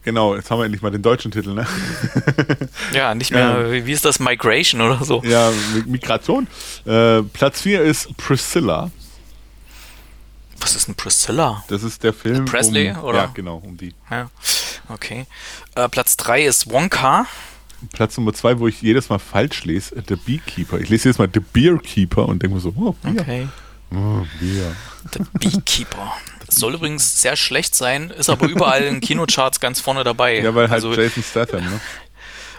[0.03, 1.67] Genau, jetzt haben wir endlich mal den deutschen Titel, ne?
[2.93, 3.85] Ja, nicht mehr, ja.
[3.85, 5.21] wie ist das, Migration oder so?
[5.23, 5.51] Ja,
[5.85, 6.47] Migration.
[6.85, 8.89] Äh, Platz 4 ist Priscilla.
[10.59, 11.63] Was ist ein Priscilla?
[11.67, 12.45] Das ist der Film.
[12.45, 13.17] Presley, um, oder?
[13.17, 13.93] Ja, genau, um die.
[14.09, 14.29] Ja,
[14.89, 15.25] okay.
[15.75, 17.25] Äh, Platz 3 ist Wonka.
[17.93, 20.79] Platz Nummer 2, wo ich jedes Mal falsch lese, The Beekeeper.
[20.79, 23.21] Ich lese jedes Mal The Beerkeeper und denke mir so, oh, Bier.
[23.21, 23.47] Okay.
[23.91, 24.75] Oh, Bier.
[25.13, 26.13] The Beekeeper.
[26.55, 30.39] Soll übrigens sehr schlecht sein, ist aber überall in Kinocharts ganz vorne dabei.
[30.39, 31.79] Ja, weil halt also, Jason Statham, ne?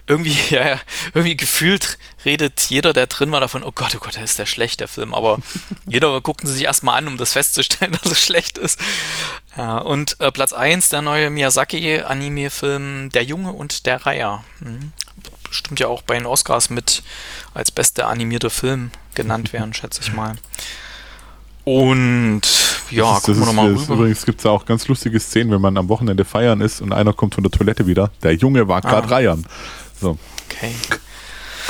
[0.08, 0.80] Irgendwie, ja, ja,
[1.14, 4.80] irgendwie gefühlt redet jeder, der drin war, davon, oh Gott, oh Gott, ist der schlecht,
[4.80, 5.14] der Film.
[5.14, 5.38] Aber
[5.86, 8.80] jeder gucken sie sich erstmal an, um das festzustellen, dass es schlecht ist.
[9.56, 14.42] Ja, und äh, Platz 1, der neue Miyazaki-Anime-Film Der Junge und der Reiher.
[14.58, 14.92] Hm.
[15.48, 17.04] Bestimmt ja auch bei den Oscars mit
[17.54, 20.36] als bester animierter Film genannt werden, schätze ich mal.
[21.64, 22.42] Und
[22.90, 23.94] ja, das gucken wir nochmal rüber.
[23.94, 27.12] Übrigens gibt es auch ganz lustige Szenen, wenn man am Wochenende feiern ist und einer
[27.12, 28.10] kommt von der Toilette wieder.
[28.22, 29.10] Der Junge war gerade ah.
[29.10, 29.46] reiern.
[30.00, 30.18] So.
[30.48, 30.74] Okay.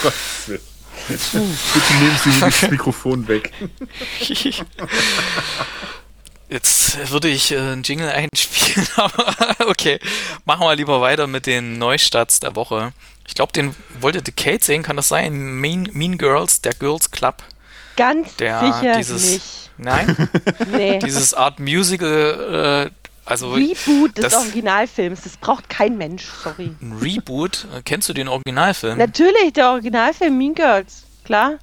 [0.02, 0.60] Gottes Willen.
[1.08, 3.52] Bitte nehmen Sie das Mikrofon weg.
[6.48, 9.34] Jetzt würde ich äh, einen Jingle einspielen, aber
[9.68, 9.98] okay.
[10.44, 12.92] Machen wir lieber weiter mit den Neustarts der Woche.
[13.26, 15.60] Ich glaube, den wollte die Kate sehen, kann das sein?
[15.60, 17.42] Mean, mean Girls, der Girls Club.
[17.96, 19.70] Ganz der, sicher dieses, nicht.
[19.82, 20.28] Nein?
[20.72, 20.98] nee.
[20.98, 22.90] Dieses Art Musical, äh,
[23.24, 23.52] also.
[23.52, 26.72] Reboot des das, Originalfilms, das braucht kein Mensch, sorry.
[26.80, 27.66] Ein Reboot?
[27.84, 28.98] Kennst du den Originalfilm?
[28.98, 31.58] Natürlich, der Originalfilm Mean Girls, klar.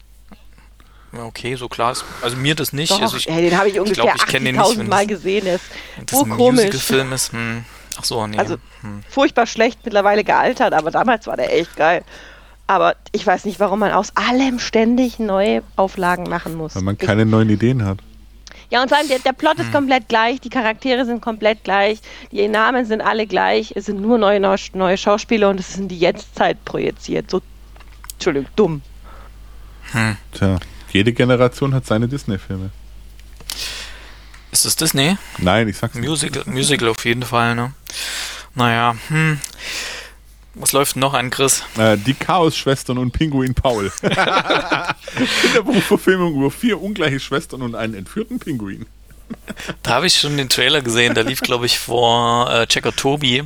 [1.11, 2.05] Okay, so klar ist.
[2.21, 2.91] Also mir das nicht.
[2.91, 5.45] Doch, also ich, ja, den habe ich ungefähr 80.000 Mal gesehen.
[5.45, 5.61] Das,
[6.05, 6.65] das oh, ein komisch.
[6.65, 7.33] Musicalfilm ist.
[7.33, 7.65] Hm.
[7.97, 8.37] Ach so, nee.
[8.37, 9.03] Also hm.
[9.09, 12.03] furchtbar schlecht mittlerweile gealtert, aber damals war der echt geil.
[12.67, 16.75] Aber ich weiß nicht, warum man aus allem ständig neue Auflagen machen muss.
[16.75, 17.97] Weil man keine ich, neuen Ideen hat.
[18.69, 19.73] Ja, und vor allem der, der Plot ist hm.
[19.73, 21.99] komplett gleich, die Charaktere sind komplett gleich,
[22.31, 24.39] die Namen sind alle gleich, es sind nur neue,
[24.73, 27.31] neue Schauspieler und es ist in die Jetztzeit projiziert.
[27.31, 27.41] So,
[28.13, 28.81] Entschuldigung, dumm.
[29.91, 30.17] Hm.
[30.33, 30.59] Tja,
[30.91, 32.69] jede Generation hat seine Disney-Filme.
[34.51, 35.17] Ist das Disney?
[35.37, 36.53] Nein, ich sag's Musical, nicht.
[36.53, 37.73] Musical auf jeden Fall, ne?
[38.55, 39.39] Naja, hm.
[40.55, 41.63] Was läuft noch an, Chris?
[41.77, 43.91] Äh, die Chaos-Schwestern und Pinguin Paul.
[45.41, 48.85] Kinderbuchverfilmung über vier ungleiche Schwestern und einen entführten Pinguin.
[49.83, 51.13] da habe ich schon den Trailer gesehen.
[51.13, 53.43] Der lief, glaube ich, vor äh, Checker Tobi.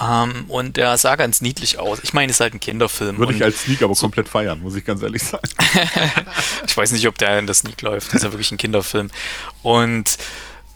[0.00, 1.98] Ähm, und der sah ganz niedlich aus.
[2.02, 3.18] Ich meine, es ist halt ein Kinderfilm.
[3.18, 5.48] Würde ich als Sneak aber so komplett feiern, muss ich ganz ehrlich sagen.
[6.66, 8.08] ich weiß nicht, ob der in der Sneak läuft.
[8.08, 9.10] Das ist ja wirklich ein Kinderfilm.
[9.62, 10.18] Und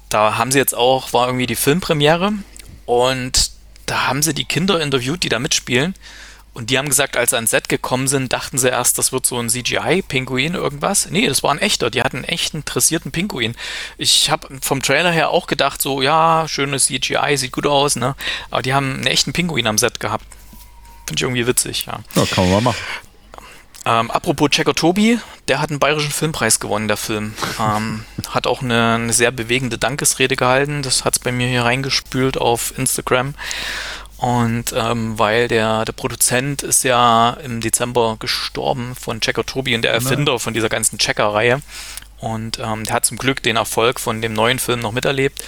[0.09, 2.33] da haben sie jetzt auch, war irgendwie die Filmpremiere.
[2.85, 3.56] Und
[3.87, 5.94] da haben sie die Kinder interviewt, die da mitspielen.
[6.57, 9.27] Und die haben gesagt, als sie ans Set gekommen sind, dachten sie erst, das wird
[9.27, 11.11] so ein CGI-Pinguin irgendwas.
[11.11, 11.90] Nee, das war ein echter.
[11.90, 13.55] Die hatten einen echten interessierten Pinguin.
[13.99, 18.16] Ich habe vom Trailer her auch gedacht, so, ja, schönes CGI, sieht gut aus, ne?
[18.51, 20.25] Aber die haben einen echten Pinguin am Set gehabt.
[21.07, 22.01] Finde ich irgendwie witzig, ja.
[22.14, 22.79] Ja, kann man mal machen.
[23.87, 27.35] Ähm, apropos Checker Tobi, der hat einen bayerischen Filmpreis gewonnen, der Film.
[27.61, 30.83] Ähm, hat auch eine, eine, sehr bewegende Dankesrede gehalten.
[30.83, 33.35] Das hat es bei mir hier reingespült auf Instagram.
[34.16, 39.83] Und ähm, weil der, der Produzent ist ja im Dezember gestorben von Checker Tobi und
[39.83, 40.40] der Erfinder Nein.
[40.40, 41.62] von dieser ganzen Checker-Reihe.
[42.18, 45.44] Und ähm, der hat zum Glück den Erfolg von dem neuen Film noch miterlebt.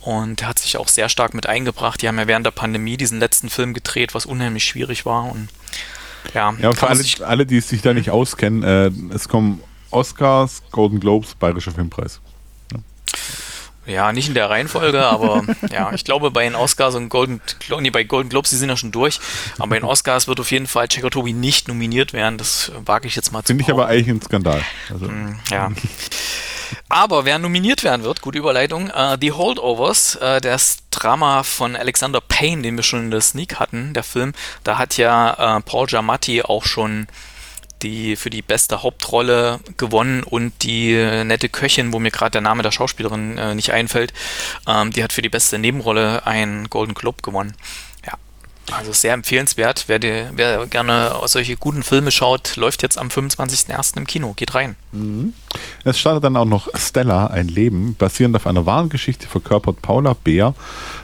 [0.00, 2.00] Und er hat sich auch sehr stark mit eingebracht.
[2.00, 5.24] Die haben ja während der Pandemie diesen letzten Film gedreht, was unheimlich schwierig war.
[5.24, 5.48] Und
[6.34, 9.60] ja, ja für alle, alle, die sich da nicht auskennen, äh, es kommen
[9.90, 12.20] Oscars, Golden Globes, Bayerischer Filmpreis.
[13.86, 17.40] Ja, nicht in der Reihenfolge, aber ja, ich glaube bei den Oscars und Golden,
[17.80, 19.20] nee, bei Golden Globes, die sind ja schon durch,
[19.58, 23.06] aber bei den Oscars wird auf jeden Fall Checker Tobi nicht nominiert werden, das wage
[23.06, 24.62] ich jetzt mal zu Finde ich aber eigentlich ein Skandal.
[24.92, 25.08] Also.
[25.08, 25.70] Hm, ja.
[26.88, 32.20] Aber wer nominiert werden wird, gute Überleitung, äh, The Holdovers, äh, das Drama von Alexander
[32.20, 34.32] Payne, den wir schon in der Sneak hatten, der Film,
[34.64, 37.06] da hat ja äh, Paul Giamatti auch schon
[37.82, 42.40] die für die beste Hauptrolle gewonnen und die äh, nette Köchin, wo mir gerade der
[42.40, 44.12] Name der Schauspielerin äh, nicht einfällt,
[44.66, 47.54] ähm, die hat für die beste Nebenrolle einen Golden Globe gewonnen.
[48.72, 49.84] Also sehr empfehlenswert.
[49.86, 53.96] Wer, die, wer gerne solche guten Filme schaut, läuft jetzt am 25.01.
[53.96, 54.32] im Kino.
[54.34, 54.74] Geht rein.
[54.92, 55.34] Mhm.
[55.84, 60.14] Es startet dann auch noch Stella, ein Leben, basierend auf einer wahren Geschichte verkörpert Paula
[60.14, 60.54] Beer,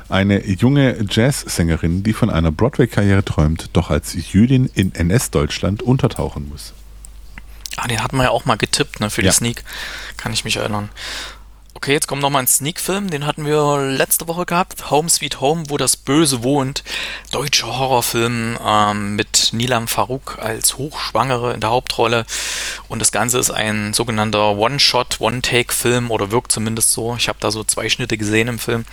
[0.08, 6.72] eine junge Jazzsängerin, die von einer Broadway-Karriere träumt, doch als Jüdin in NS-Deutschland untertauchen muss.
[7.76, 9.30] Ah, den hatten wir ja auch mal getippt, ne, für ja.
[9.30, 9.64] die Sneak.
[10.16, 10.90] Kann ich mich erinnern.
[11.82, 14.92] Okay, jetzt kommt nochmal ein Sneak-Film, den hatten wir letzte Woche gehabt.
[14.92, 16.84] Home Sweet Home, wo das Böse wohnt.
[17.32, 22.24] Deutscher Horrorfilm ähm, mit Nilam Farouk als Hochschwangere in der Hauptrolle.
[22.86, 27.16] Und das Ganze ist ein sogenannter One-Shot, One-Take-Film oder wirkt zumindest so.
[27.16, 28.84] Ich habe da so zwei Schnitte gesehen im Film.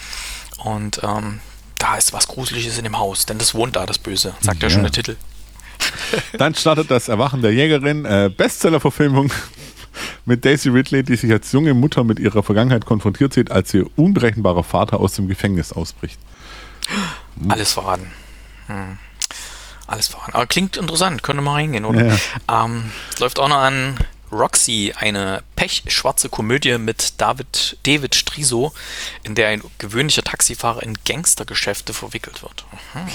[0.58, 1.42] Und ähm,
[1.78, 4.34] da ist was Gruseliges in dem Haus, denn das wohnt da, das Böse.
[4.42, 5.16] Sagt ja, ja schon der Titel.
[6.40, 9.32] Dann startet das Erwachen der Jägerin, äh, Bestseller-Verfilmung
[10.26, 13.86] mit Daisy Ridley, die sich als junge Mutter mit ihrer Vergangenheit konfrontiert sieht, als ihr
[13.96, 16.20] unberechenbarer Vater aus dem Gefängnis ausbricht.
[17.48, 18.12] Alles verraten.
[18.68, 18.98] Hm.
[19.88, 20.34] Alles verraten.
[20.34, 22.06] Aber klingt interessant, könnte mal reingehen, oder?
[22.06, 22.66] Ja.
[22.66, 23.98] Ähm, läuft auch noch an
[24.32, 28.74] Roxy, eine pechschwarze Komödie mit David, David Striso,
[29.24, 32.66] in der ein gewöhnlicher Taxifahrer in Gangstergeschäfte verwickelt wird.
[32.94, 33.08] Mhm.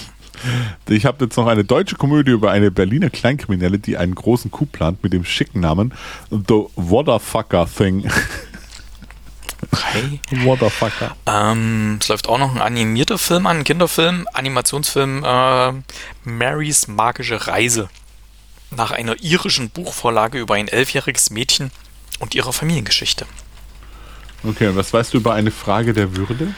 [0.89, 4.71] Ich habe jetzt noch eine deutsche Komödie über eine Berliner Kleinkriminelle, die einen großen Coup
[4.71, 5.93] plant mit dem schicken Namen
[6.31, 8.11] The Waterfucker Thing.
[9.73, 10.21] Okay.
[10.45, 11.17] Waterfucker.
[11.27, 15.73] Ähm, es läuft auch noch ein animierter Film an, ein Kinderfilm, Animationsfilm äh,
[16.25, 17.89] Marys magische Reise.
[18.71, 21.71] Nach einer irischen Buchvorlage über ein elfjähriges Mädchen
[22.19, 23.27] und ihrer Familiengeschichte.
[24.43, 26.55] Okay, was weißt du über eine Frage der Würde?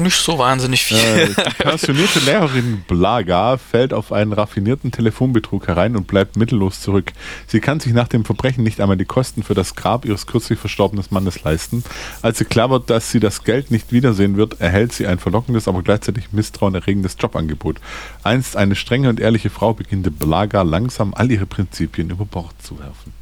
[0.00, 0.96] Nicht so wahnsinnig viel.
[0.96, 7.12] Äh, die passionierte Lehrerin Blaga fällt auf einen raffinierten Telefonbetrug herein und bleibt mittellos zurück.
[7.46, 10.58] Sie kann sich nach dem Verbrechen nicht einmal die Kosten für das Grab ihres kürzlich
[10.58, 11.84] verstorbenen Mannes leisten.
[12.22, 15.68] Als sie klar wird, dass sie das Geld nicht wiedersehen wird, erhält sie ein verlockendes,
[15.68, 17.76] aber gleichzeitig misstrauenerregendes Jobangebot.
[18.22, 22.78] Einst eine strenge und ehrliche Frau beginnt Blaga langsam all ihre Prinzipien über Bord zu
[22.78, 23.19] werfen.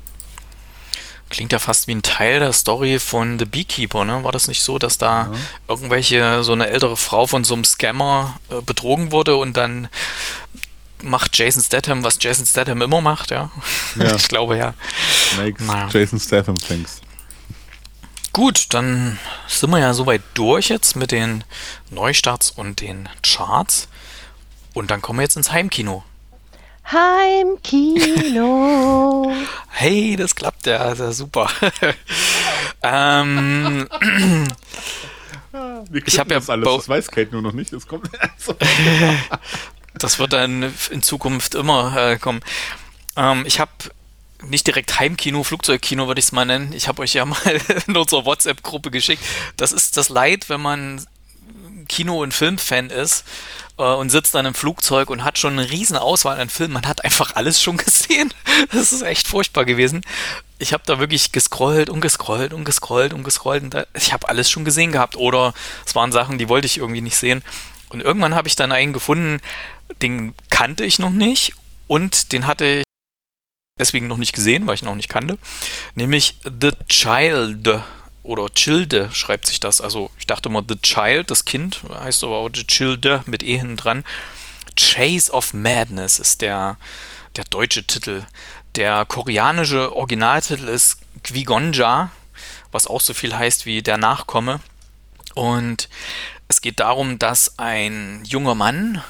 [1.30, 4.24] Klingt ja fast wie ein Teil der Story von The Beekeeper, ne?
[4.24, 5.32] War das nicht so, dass da ja.
[5.68, 9.88] irgendwelche, so eine ältere Frau von so einem Scammer äh, betrogen wurde und dann
[11.02, 13.50] macht Jason Statham, was Jason Statham immer macht, ja?
[13.96, 14.14] ja.
[14.16, 14.74] ich glaube ja.
[15.36, 15.88] Makes naja.
[15.92, 17.00] Jason Statham things.
[18.32, 21.44] Gut, dann sind wir ja soweit durch jetzt mit den
[21.90, 23.88] Neustarts und den Charts.
[24.74, 26.04] Und dann kommen wir jetzt ins Heimkino.
[26.90, 28.50] Heimkino.
[29.68, 31.50] hey, das klappt ja, das ist super.
[32.82, 33.86] ähm,
[35.92, 37.72] ich habe ja alles, das weiß Kate nur noch nicht.
[37.72, 38.10] Das kommt.
[39.94, 42.40] das wird dann in Zukunft immer äh, kommen.
[43.16, 43.70] Ähm, ich habe
[44.42, 46.72] nicht direkt Heimkino, Flugzeugkino würde ich es mal nennen.
[46.72, 49.22] Ich habe euch ja mal in unserer WhatsApp-Gruppe geschickt.
[49.56, 51.04] Das ist das Leid, wenn man
[51.88, 53.24] Kino- und Filmfan ist
[53.78, 56.74] äh, und sitzt dann im Flugzeug und hat schon eine riesen Auswahl an Filmen.
[56.74, 58.32] Man hat einfach alles schon gesehen.
[58.72, 60.02] Das ist echt furchtbar gewesen.
[60.58, 64.28] Ich habe da wirklich gescrollt und gescrollt und gescrollt und gescrollt und da, ich habe
[64.28, 65.54] alles schon gesehen gehabt oder
[65.86, 67.42] es waren Sachen, die wollte ich irgendwie nicht sehen.
[67.90, 69.40] Und irgendwann habe ich dann einen gefunden,
[70.02, 71.54] den kannte ich noch nicht
[71.86, 72.84] und den hatte ich
[73.78, 75.38] deswegen noch nicht gesehen, weil ich ihn noch nicht kannte,
[75.94, 77.82] nämlich The Child
[78.22, 79.80] oder Childe schreibt sich das.
[79.80, 83.58] Also ich dachte immer The Child, das Kind, heißt aber auch The Childe mit E
[83.58, 84.04] hinten dran.
[84.76, 86.76] Chase of Madness ist der,
[87.36, 88.24] der deutsche Titel.
[88.74, 92.10] Der koreanische Originaltitel ist Gwigonja,
[92.70, 94.60] was auch so viel heißt wie der Nachkomme.
[95.34, 95.88] Und
[96.48, 99.02] es geht darum, dass ein junger Mann,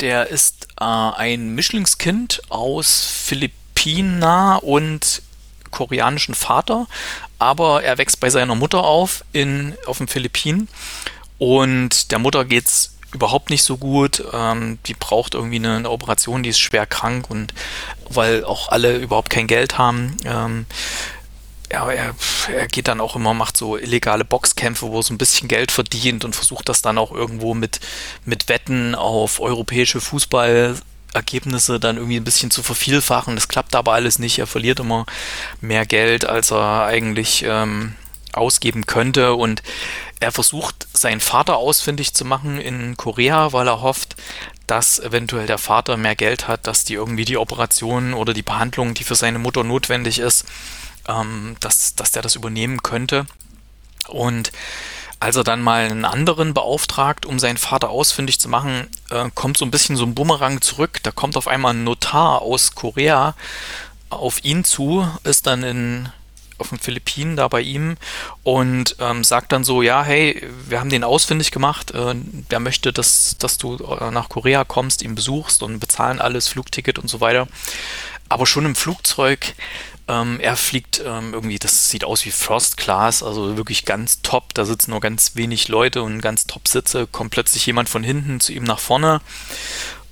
[0.00, 5.22] der ist äh, ein Mischlingskind aus Philippiner und
[5.70, 6.86] koreanischen Vater,
[7.38, 10.68] aber er wächst bei seiner Mutter auf in, auf den Philippinen
[11.38, 14.22] und der Mutter geht's überhaupt nicht so gut.
[14.32, 17.54] Ähm, die braucht irgendwie eine, eine, Operation, die ist schwer krank und
[18.08, 20.16] weil auch alle überhaupt kein Geld haben.
[20.24, 20.66] Ähm,
[21.72, 22.14] ja, er,
[22.54, 25.72] er geht dann auch immer, macht so illegale Boxkämpfe, wo er so ein bisschen Geld
[25.72, 27.80] verdient und versucht das dann auch irgendwo mit,
[28.24, 30.76] mit Wetten auf europäische Fußball
[31.16, 33.34] Ergebnisse dann irgendwie ein bisschen zu vervielfachen.
[33.34, 34.38] Das klappt aber alles nicht.
[34.38, 35.06] Er verliert immer
[35.60, 37.94] mehr Geld, als er eigentlich ähm,
[38.32, 39.34] ausgeben könnte.
[39.34, 39.62] Und
[40.20, 44.16] er versucht, seinen Vater ausfindig zu machen in Korea, weil er hofft,
[44.66, 48.94] dass eventuell der Vater mehr Geld hat, dass die irgendwie die Operation oder die Behandlung,
[48.94, 50.44] die für seine Mutter notwendig ist,
[51.08, 53.26] ähm, dass, dass der das übernehmen könnte.
[54.08, 54.52] Und
[55.18, 59.56] als er dann mal einen anderen beauftragt, um seinen Vater ausfindig zu machen, äh, kommt
[59.56, 61.00] so ein bisschen so ein Bumerang zurück.
[61.02, 63.34] Da kommt auf einmal ein Notar aus Korea
[64.10, 66.08] auf ihn zu, ist dann in
[66.58, 67.96] auf den Philippinen, da bei ihm,
[68.42, 72.92] und ähm, sagt dann so, ja, hey, wir haben den ausfindig gemacht, äh, der möchte,
[72.92, 77.20] dass, dass du äh, nach Korea kommst, ihn besuchst und bezahlen alles, Flugticket und so
[77.20, 77.46] weiter.
[78.28, 79.54] Aber schon im Flugzeug
[80.08, 84.54] ähm, er fliegt ähm, irgendwie, das sieht aus wie First Class, also wirklich ganz top.
[84.54, 87.06] Da sitzen nur ganz wenig Leute und ganz top Sitze.
[87.06, 89.20] Kommt plötzlich jemand von hinten zu ihm nach vorne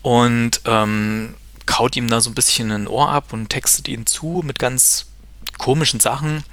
[0.02, 1.34] und ähm,
[1.66, 5.06] kaut ihm da so ein bisschen ein Ohr ab und textet ihn zu mit ganz
[5.58, 6.44] komischen Sachen.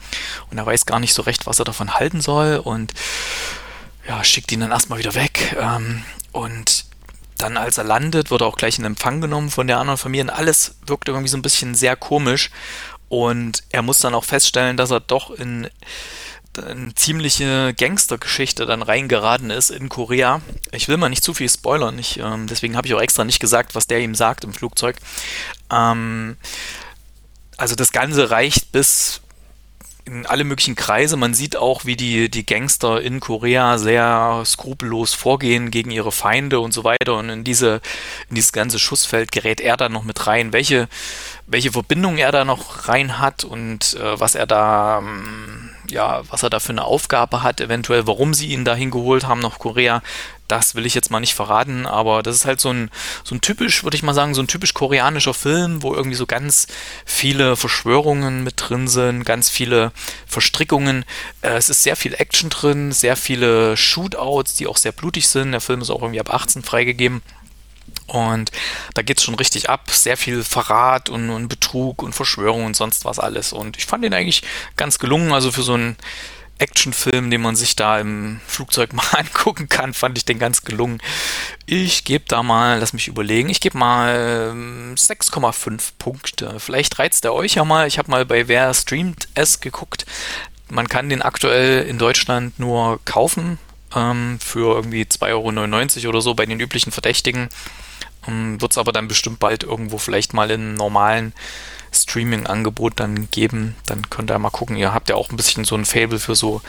[0.52, 2.94] Und er weiß gar nicht so recht, was er davon halten soll und
[4.08, 5.56] ja, schickt ihn dann erstmal wieder weg.
[5.60, 6.86] Ähm, und
[7.42, 10.26] dann, als er landet, wird er auch gleich in Empfang genommen von der anderen Familie.
[10.26, 12.52] Und alles wirkt irgendwie so ein bisschen sehr komisch.
[13.12, 15.70] Und er muss dann auch feststellen, dass er doch in
[16.56, 20.40] eine ziemliche Gangstergeschichte dann reingeraten ist in Korea.
[20.72, 23.42] Ich will mal nicht zu viel spoilern, ich, ähm, deswegen habe ich auch extra nicht
[23.42, 24.96] gesagt, was der ihm sagt im Flugzeug.
[25.70, 26.38] Ähm,
[27.58, 29.21] also das Ganze reicht bis
[30.06, 31.18] in alle möglichen Kreise.
[31.18, 36.60] Man sieht auch, wie die, die Gangster in Korea sehr skrupellos vorgehen gegen ihre Feinde
[36.60, 37.16] und so weiter.
[37.16, 37.82] Und in diese,
[38.30, 40.54] in dieses ganze Schussfeld gerät er dann noch mit rein.
[40.54, 40.88] Welche
[41.52, 46.44] welche Verbindung er da noch rein hat und äh, was er da, ähm, ja, was
[46.44, 50.02] er da für eine Aufgabe hat, eventuell, warum sie ihn dahin geholt haben nach Korea,
[50.52, 52.92] das will ich jetzt mal nicht verraten, aber das ist halt so ein,
[53.24, 56.26] so ein typisch, würde ich mal sagen, so ein typisch koreanischer Film, wo irgendwie so
[56.26, 56.68] ganz
[57.06, 59.94] viele Verschwörungen mit drin sind, ganz viele
[60.28, 61.06] Verstrickungen.
[61.42, 65.54] Äh, es ist sehr viel Action drin, sehr viele Shootouts, die auch sehr blutig sind.
[65.54, 67.22] Der Film ist auch irgendwie ab 18 freigegeben.
[68.08, 68.52] Und
[68.94, 69.90] da geht es schon richtig ab.
[69.90, 73.54] Sehr viel Verrat und, und, Betrug und Verschwörung und sonst was alles.
[73.54, 74.44] Und ich fand den eigentlich
[74.76, 75.32] ganz gelungen.
[75.32, 75.96] Also für so einen
[76.62, 81.02] Actionfilm, den man sich da im Flugzeug mal angucken kann, fand ich den ganz gelungen.
[81.66, 84.54] Ich gebe da mal, lass mich überlegen, ich gebe mal
[84.96, 86.60] 6,5 ähm, Punkte.
[86.60, 87.88] Vielleicht reizt er euch ja mal.
[87.88, 90.06] Ich habe mal bei Wer streamt es geguckt.
[90.70, 93.58] Man kann den aktuell in Deutschland nur kaufen
[93.96, 97.50] ähm, für irgendwie 2,99 Euro oder so bei den üblichen Verdächtigen.
[98.28, 101.34] Ähm, Wird es aber dann bestimmt bald irgendwo vielleicht mal in normalen
[101.92, 103.76] Streaming-Angebot dann geben.
[103.86, 104.78] Dann könnt ihr mal gucken.
[104.78, 106.62] Ihr habt ja auch ein bisschen so ein Fable für so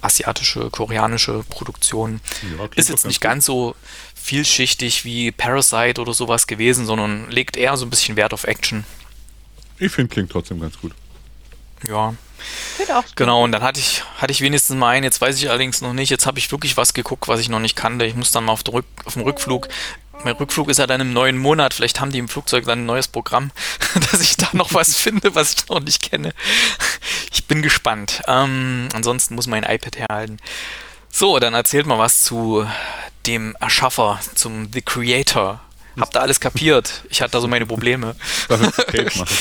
[0.00, 2.20] asiatische, koreanische Produktionen.
[2.58, 3.74] Ja, ist jetzt nicht ganz so
[4.14, 8.84] vielschichtig wie Parasite oder sowas gewesen, sondern legt eher so ein bisschen Wert auf Action.
[9.78, 10.92] Ich finde, klingt trotzdem ganz gut.
[11.88, 12.14] Ja.
[13.14, 15.92] Genau, und dann hatte ich, hatte ich wenigstens mal einen, jetzt weiß ich allerdings noch
[15.92, 18.04] nicht, jetzt habe ich wirklich was geguckt, was ich noch nicht kannte.
[18.04, 19.68] Ich muss dann mal auf, Rück, auf dem Rückflug
[20.24, 21.74] mein Rückflug ist ja dann im neuen Monat.
[21.74, 23.50] Vielleicht haben die im Flugzeug dann ein neues Programm,
[24.12, 26.32] dass ich da noch was finde, was ich noch nicht kenne.
[27.32, 28.22] Ich bin gespannt.
[28.26, 30.38] Ähm, ansonsten muss mein iPad herhalten.
[31.10, 32.66] So, dann erzählt mal was zu
[33.26, 35.60] dem Erschaffer, zum The Creator.
[36.00, 37.02] Habt ihr alles kapiert?
[37.10, 38.16] Ich hatte da so meine Probleme.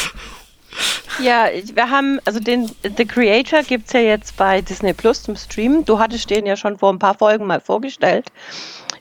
[1.21, 5.35] Ja, wir haben, also den The Creator gibt es ja jetzt bei Disney Plus zum
[5.35, 5.85] Streamen.
[5.85, 8.31] Du hattest den ja schon vor ein paar Folgen mal vorgestellt.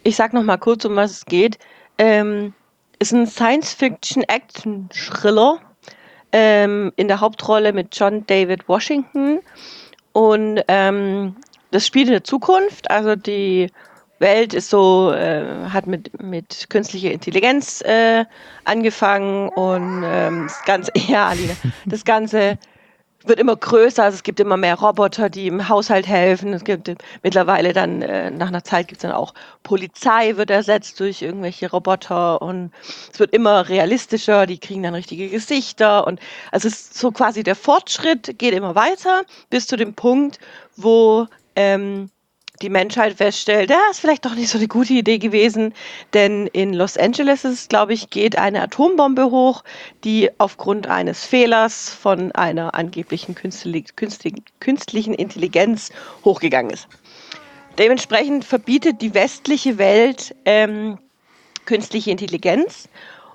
[0.03, 1.59] Ich sag noch mal kurz, um was es geht.
[1.99, 2.55] Ähm,
[2.99, 5.61] ist ein Science-Fiction-Action-Thriller
[6.33, 9.41] ähm, in der Hauptrolle mit John David Washington.
[10.13, 11.37] Und ähm,
[11.71, 12.91] das spielt in der Zukunft.
[12.91, 13.71] Also die
[14.21, 18.25] Welt ist so, äh, hat mit, mit künstlicher Intelligenz äh,
[18.65, 21.53] angefangen und ähm, das Ganze, ja, Alina,
[21.87, 22.59] das Ganze
[23.25, 26.53] wird immer größer, also es gibt immer mehr Roboter, die im Haushalt helfen.
[26.53, 26.91] Es gibt
[27.23, 31.71] mittlerweile dann, äh, nach einer Zeit gibt es dann auch Polizei wird ersetzt durch irgendwelche
[31.71, 32.73] Roboter und
[33.13, 37.43] es wird immer realistischer, die kriegen dann richtige Gesichter und also es ist so quasi
[37.43, 40.39] der Fortschritt geht immer weiter bis zu dem Punkt,
[40.77, 42.11] wo ähm,
[42.63, 45.73] die Menschheit feststellt, ja, ist vielleicht doch nicht so eine gute Idee gewesen,
[46.13, 49.65] denn in Los Angeles ist, glaube ich, geht eine Atombombe hoch,
[50.05, 55.91] die aufgrund eines Fehlers von einer angeblichen künstlich, künstlich, künstlichen Intelligenz
[56.25, 56.87] hochgegangen ist.
[57.79, 60.99] Dementsprechend verbietet die westliche Welt ähm,
[61.65, 62.89] künstliche Intelligenz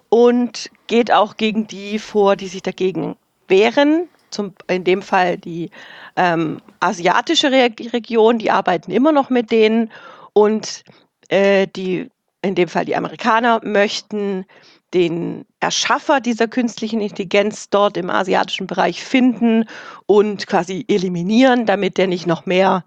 [0.10, 3.16] und geht auch gegen die vor, die sich dagegen
[3.48, 5.72] wehren, zum, in dem Fall die
[6.16, 9.92] ähm, asiatische Re Region, die arbeiten immer noch mit denen
[10.34, 10.84] und
[11.30, 12.10] äh, die,
[12.42, 14.46] in dem Fall die Amerikaner, möchten
[14.94, 19.66] den Erschaffer dieser künstlichen Intelligenz dort im asiatischen Bereich finden
[20.06, 22.86] und quasi eliminieren, damit der nicht noch mehr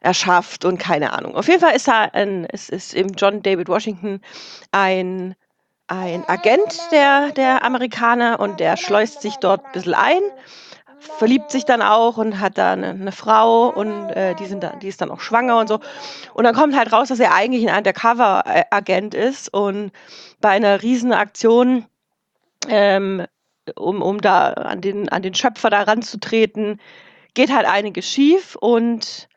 [0.00, 1.34] erschafft und keine Ahnung.
[1.34, 4.20] Auf jeden Fall ist er ein, es ist eben John David Washington
[4.70, 5.34] ein,
[5.88, 10.22] ein Agent der, der Amerikaner und der schleust sich dort ein bisschen ein
[11.18, 14.74] verliebt sich dann auch und hat da eine, eine Frau und äh, die, sind da,
[14.76, 15.80] die ist dann auch schwanger und so.
[16.34, 19.92] Und dann kommt halt raus, dass er eigentlich ein Undercover-Agent ist und
[20.40, 21.86] bei einer Riesenaktion,
[22.68, 23.26] ähm,
[23.76, 26.80] um, um da an den, an den Schöpfer da ranzutreten,
[27.34, 29.28] geht halt einiges schief und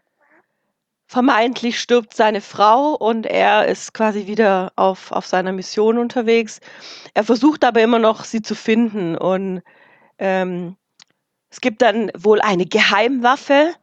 [1.07, 6.59] vermeintlich stirbt seine Frau und er ist quasi wieder auf, auf seiner Mission unterwegs.
[7.13, 9.61] Er versucht aber immer noch, sie zu finden und
[10.19, 10.75] ähm,
[11.57, 13.73] es gibt dann wohl eine Geheimwaffe,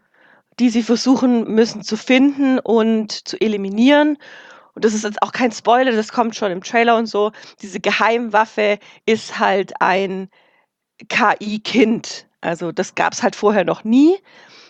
[0.60, 4.16] die sie versuchen müssen zu finden und zu eliminieren.
[4.76, 7.32] Und das ist jetzt auch kein Spoiler, das kommt schon im Trailer und so.
[7.62, 10.28] Diese Geheimwaffe ist halt ein
[11.08, 12.28] KI-Kind.
[12.40, 14.18] Also das gab es halt vorher noch nie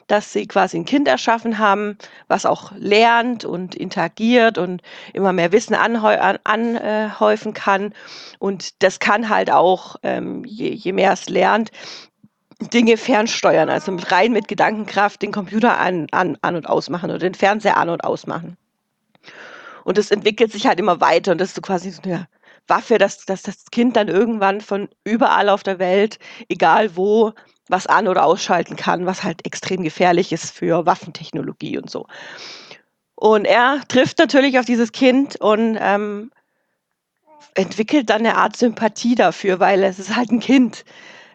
[0.06, 1.96] dass sie quasi ein Kind erschaffen haben,
[2.28, 4.82] was auch lernt und interagiert und
[5.12, 7.94] immer mehr Wissen anhäufen an, kann.
[8.38, 11.70] Und das kann halt auch, ähm, je, je mehr es lernt,
[12.72, 17.34] Dinge fernsteuern, also rein mit Gedankenkraft den Computer an, an, an und ausmachen oder den
[17.34, 18.56] Fernseher an und ausmachen.
[19.84, 22.26] Und das entwickelt sich halt immer weiter und das ist so quasi so eine
[22.66, 27.32] Waffe, dass, dass das Kind dann irgendwann von überall auf der Welt, egal wo,
[27.68, 32.06] was an- oder ausschalten kann, was halt extrem gefährlich ist für Waffentechnologie und so.
[33.14, 36.30] Und er trifft natürlich auf dieses Kind und ähm,
[37.54, 40.84] entwickelt dann eine Art Sympathie dafür, weil es ist halt ein Kind.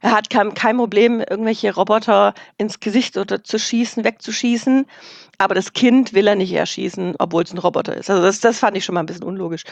[0.02, 4.86] Er hat kein, kein Problem, irgendwelche Roboter ins Gesicht oder zu schießen, wegzuschießen.
[5.38, 8.10] Aber das Kind will er nicht erschießen, obwohl es ein Roboter ist.
[8.10, 9.64] Also das, das fand ich schon mal ein bisschen unlogisch.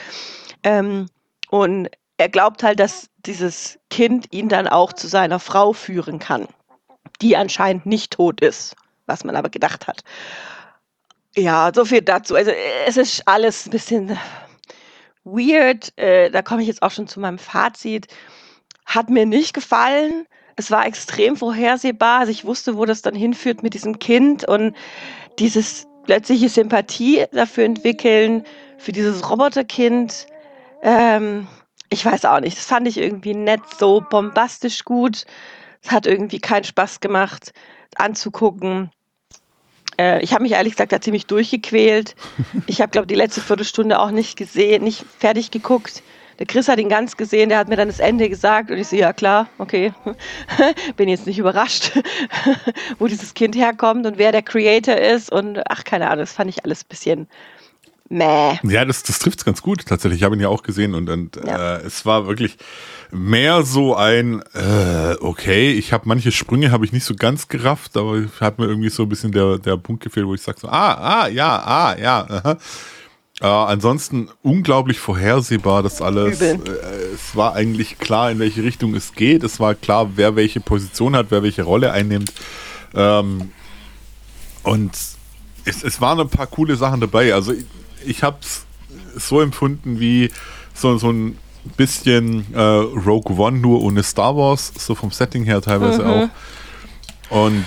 [0.63, 1.07] Ähm,
[1.49, 6.47] und er glaubt halt, dass dieses Kind ihn dann auch zu seiner Frau führen kann,
[7.21, 8.75] die anscheinend nicht tot ist,
[9.05, 10.03] was man aber gedacht hat.
[11.35, 12.35] Ja, so viel dazu.
[12.35, 12.51] Also
[12.87, 14.17] es ist alles ein bisschen
[15.23, 15.95] weird.
[15.97, 18.07] Äh, da komme ich jetzt auch schon zu meinem Fazit.
[18.87, 20.25] Hat mir nicht gefallen.
[20.55, 22.21] Es war extrem vorhersehbar.
[22.21, 24.75] Also ich wusste, wo das dann hinführt mit diesem Kind und
[25.37, 28.43] dieses plötzliche Sympathie dafür entwickeln,
[28.79, 30.25] für dieses Roboterkind.
[30.81, 31.47] Ähm,
[31.89, 35.25] ich weiß auch nicht, das fand ich irgendwie nett, so bombastisch gut.
[35.83, 37.53] Es hat irgendwie keinen Spaß gemacht
[37.95, 38.89] anzugucken.
[39.99, 42.15] Äh, ich habe mich ehrlich gesagt da ziemlich durchgequält.
[42.67, 46.03] Ich habe, glaube die letzte Viertelstunde auch nicht gesehen, nicht fertig geguckt.
[46.39, 48.87] Der Chris hat ihn ganz gesehen, der hat mir dann das Ende gesagt und ich
[48.87, 49.93] so, ja klar, okay,
[50.95, 51.91] bin jetzt nicht überrascht,
[52.99, 56.49] wo dieses Kind herkommt und wer der Creator ist und ach, keine Ahnung, das fand
[56.49, 57.27] ich alles ein bisschen
[58.09, 58.57] Mäh.
[58.63, 60.21] Ja, das, das trifft es ganz gut tatsächlich.
[60.21, 61.75] Ich habe ihn ja auch gesehen und, und ja.
[61.75, 62.57] äh, es war wirklich
[63.11, 67.97] mehr so ein, äh, okay, ich habe manche Sprünge habe ich nicht so ganz gerafft,
[67.97, 70.69] aber hat mir irgendwie so ein bisschen der, der Punkt gefehlt, wo ich sage so,
[70.69, 72.57] ah, ah, ja, ah, ja.
[73.39, 76.41] Äh, ansonsten unglaublich vorhersehbar, das alles.
[76.41, 76.57] Äh,
[77.13, 79.43] es war eigentlich klar, in welche Richtung es geht.
[79.43, 82.33] Es war klar, wer welche Position hat, wer welche Rolle einnimmt.
[82.95, 83.51] Ähm,
[84.63, 84.91] und
[85.65, 87.33] es, es waren ein paar coole Sachen dabei.
[87.33, 87.53] Also
[88.05, 88.65] ich habe es
[89.15, 90.31] so empfunden wie
[90.73, 91.37] so, so ein
[91.75, 96.09] bisschen äh, Rogue One nur ohne Star Wars, so vom Setting her teilweise mhm.
[96.09, 96.29] auch.
[97.29, 97.65] Und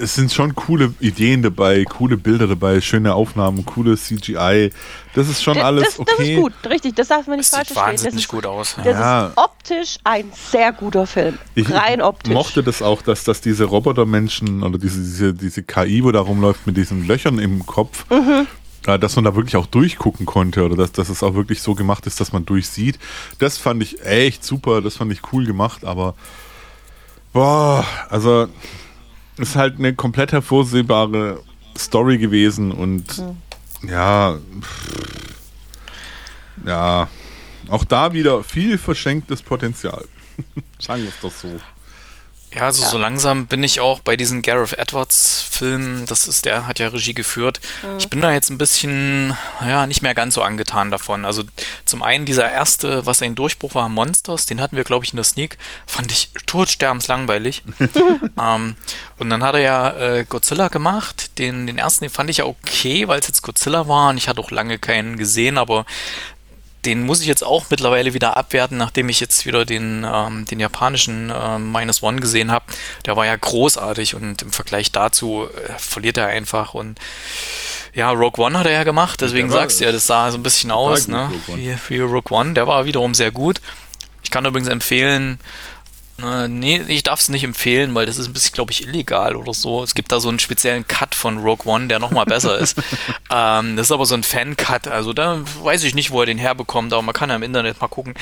[0.00, 4.70] es sind schon coole Ideen dabei, coole Bilder dabei, schöne Aufnahmen, coole CGI.
[5.14, 6.14] Das ist schon alles das, okay.
[6.16, 8.04] Das ist gut, richtig, das darf man nicht falsch verstehen.
[8.04, 8.76] Das sieht gut aus.
[8.76, 9.26] Das ja.
[9.26, 11.38] ist optisch ein sehr guter Film.
[11.54, 12.32] Ich Rein optisch.
[12.32, 16.66] mochte das auch, dass, dass diese Robotermenschen oder diese, diese, diese KI, wo da rumläuft
[16.66, 18.46] mit diesen Löchern im Kopf, mhm
[18.82, 22.04] dass man da wirklich auch durchgucken konnte oder dass, dass es auch wirklich so gemacht
[22.06, 22.98] ist, dass man durchsieht.
[23.38, 26.16] Das fand ich echt super, das fand ich cool gemacht, aber
[27.32, 28.48] boah, also
[29.36, 31.42] ist halt eine komplett hervorsehbare
[31.76, 33.88] Story gewesen und mhm.
[33.88, 34.38] ja,
[36.66, 37.08] ja,
[37.68, 40.04] auch da wieder viel verschenktes Potenzial.
[40.78, 41.48] Sagen wir es doch so.
[42.54, 42.88] Ja, also ja.
[42.88, 46.88] so langsam bin ich auch bei diesen Gareth Edwards Filmen, das ist, der hat ja
[46.88, 47.60] Regie geführt.
[47.82, 47.98] Mhm.
[47.98, 51.24] Ich bin da jetzt ein bisschen, ja, nicht mehr ganz so angetan davon.
[51.24, 51.44] Also
[51.84, 55.16] zum einen dieser erste, was ein Durchbruch war, Monsters, den hatten wir, glaube ich, in
[55.16, 57.62] der Sneak, fand ich totsterbenslangweilig.
[58.38, 58.76] ähm,
[59.18, 61.38] und dann hat er ja äh, Godzilla gemacht.
[61.38, 64.28] Den, den ersten, den fand ich ja okay, weil es jetzt Godzilla war und ich
[64.28, 65.86] hatte auch lange keinen gesehen, aber
[66.84, 70.58] den muss ich jetzt auch mittlerweile wieder abwerten, nachdem ich jetzt wieder den, ähm, den
[70.58, 72.64] japanischen äh, Minus One gesehen habe.
[73.06, 76.98] Der war ja großartig und im Vergleich dazu äh, verliert er einfach und
[77.94, 80.42] ja, Rogue One hat er ja gemacht, deswegen sagst du ja, das sah so ein
[80.42, 81.30] bisschen aus, ne?
[81.48, 83.60] Wie, wie Rogue One, der war wiederum sehr gut.
[84.24, 85.38] Ich kann übrigens empfehlen,
[86.20, 89.34] äh, nee, ich darf es nicht empfehlen, weil das ist ein bisschen, glaube ich, illegal
[89.34, 89.82] oder so.
[89.82, 92.76] Es gibt da so einen speziellen Cut von Rogue One, der nochmal besser ist.
[93.30, 94.88] ähm, das ist aber so ein Fan-Cut.
[94.88, 97.80] Also da weiß ich nicht, wo er den herbekommt, aber man kann ja im Internet
[97.80, 98.14] mal gucken.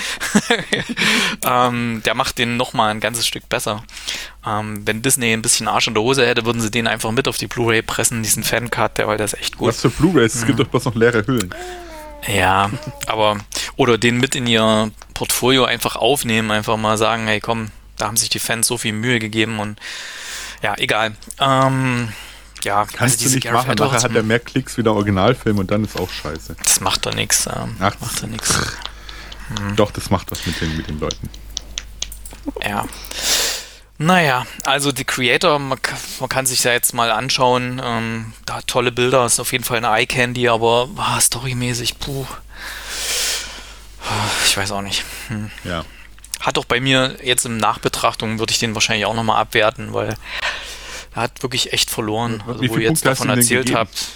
[1.45, 3.83] ähm, der macht den nochmal ein ganzes Stück besser.
[4.47, 7.29] Ähm, wenn Disney ein bisschen Arsch in der Hose hätte, würden sie den einfach mit
[7.29, 9.69] auf die Blu-ray pressen, diesen Fan-Cut, der, weil der ist echt gut.
[9.69, 10.35] Was für Blu-rays?
[10.35, 11.55] Es gibt doch bloß noch leere Hüllen.
[12.27, 12.71] Ja,
[13.07, 13.39] aber
[13.77, 17.71] oder den mit in ihr Portfolio einfach aufnehmen, einfach mal sagen, hey komm,
[18.01, 19.79] da haben sich die Fans so viel Mühe gegeben und
[20.63, 21.15] Ja, egal.
[21.39, 22.13] Ähm,
[22.65, 23.75] ja, Kannst also du nicht machen.
[23.79, 26.57] Nachher hat er mehr Klicks wie der Originalfilm und dann ist auch scheiße.
[26.63, 27.47] Das macht doch nichts.
[27.47, 28.59] Ähm, Ach, macht doch nichts.
[29.57, 29.77] Hm.
[29.77, 31.29] Doch, das macht was mit den, mit den Leuten.
[32.63, 32.87] Ja.
[33.99, 35.79] Naja, also die Creator, man,
[36.21, 37.81] man kann sich ja jetzt mal anschauen.
[37.85, 42.27] Ähm, da tolle Bilder, ist auf jeden Fall eine Eye Candy, aber ah, storymäßig, puh.
[44.47, 45.05] Ich weiß auch nicht.
[45.29, 45.51] Hm.
[45.65, 45.85] Ja.
[46.41, 50.17] Hat doch bei mir jetzt in Nachbetrachtung, würde ich den wahrscheinlich auch nochmal abwerten, weil
[51.15, 52.43] er hat wirklich echt verloren.
[52.47, 54.09] Also, wo ihr jetzt davon erzählt habt.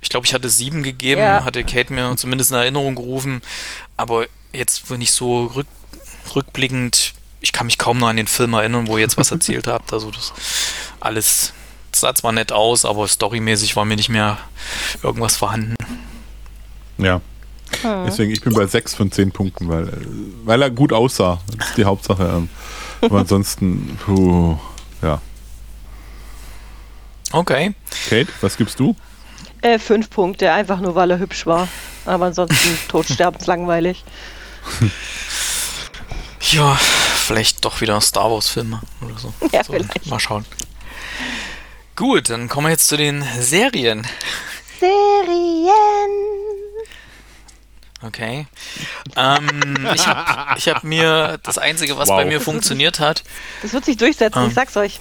[0.00, 1.44] Ich glaube, ich hatte sieben gegeben, ja.
[1.44, 3.42] hatte Kate mir zumindest in Erinnerung gerufen.
[3.96, 5.66] Aber jetzt, wenn ich so rück,
[6.34, 9.66] rückblickend, ich kann mich kaum noch an den Film erinnern, wo ihr jetzt was erzählt
[9.66, 9.92] habt.
[9.92, 10.32] Also das
[11.00, 11.52] alles
[11.90, 14.38] das sah zwar nett aus, aber storymäßig war mir nicht mehr
[15.02, 15.74] irgendwas vorhanden.
[16.98, 17.20] Ja.
[17.82, 18.04] Hm.
[18.06, 19.92] Deswegen, ich bin bei sechs von zehn Punkten, weil,
[20.44, 21.40] weil er gut aussah.
[21.56, 22.24] Das ist die Hauptsache.
[22.24, 22.48] Ähm.
[23.00, 24.56] Aber ansonsten, puh,
[25.02, 25.20] ja.
[27.32, 27.74] Okay.
[28.08, 28.96] Kate, was gibst du?
[29.60, 31.68] Äh, fünf Punkte, einfach nur weil er hübsch war.
[32.06, 34.04] Aber ansonsten totsterbenslangweilig.
[36.40, 39.32] Ja, vielleicht doch wieder Star Wars-Filme oder so.
[39.52, 40.06] Ja, so, vielleicht.
[40.06, 40.44] Mal schauen.
[41.96, 44.06] Gut, dann kommen wir jetzt zu den Serien.
[44.78, 46.37] Serien.
[48.02, 48.46] Okay.
[49.16, 52.18] Ähm, ich habe hab mir das Einzige, was wow.
[52.18, 53.24] bei mir funktioniert hat.
[53.62, 55.00] Das wird sich durchsetzen, ähm, ich sag's euch.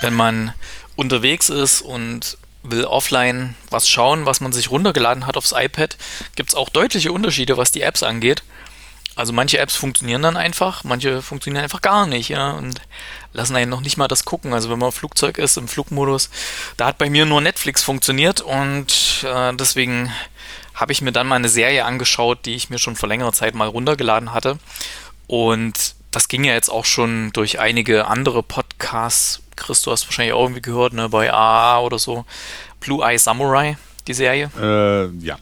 [0.00, 0.54] Wenn man
[0.96, 5.96] unterwegs ist und will offline was schauen, was man sich runtergeladen hat aufs iPad,
[6.34, 8.42] gibt es auch deutliche Unterschiede, was die Apps angeht.
[9.18, 12.80] Also manche Apps funktionieren dann einfach, manche funktionieren einfach gar nicht, ja, und
[13.32, 14.54] lassen einen noch nicht mal das gucken.
[14.54, 16.30] Also wenn man im Flugzeug ist, im Flugmodus,
[16.76, 20.12] da hat bei mir nur Netflix funktioniert und äh, deswegen
[20.78, 23.54] habe ich mir dann mal eine Serie angeschaut, die ich mir schon vor längerer Zeit
[23.54, 24.58] mal runtergeladen hatte.
[25.26, 29.42] Und das ging ja jetzt auch schon durch einige andere Podcasts.
[29.56, 32.24] Chris, du hast wahrscheinlich auch irgendwie gehört, ne, bei AA oder so.
[32.78, 33.76] Blue Eye Samurai,
[34.06, 34.50] die Serie.
[34.56, 35.36] Äh, ja.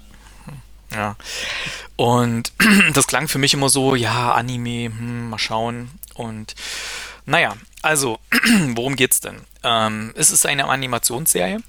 [0.90, 1.16] Ja.
[1.96, 2.52] Und
[2.94, 5.90] das klang für mich immer so, ja, Anime, hm, mal schauen.
[6.14, 6.54] Und
[7.26, 8.18] naja, also,
[8.74, 9.42] worum geht's denn?
[9.62, 11.60] Ähm, es ist eine Animationsserie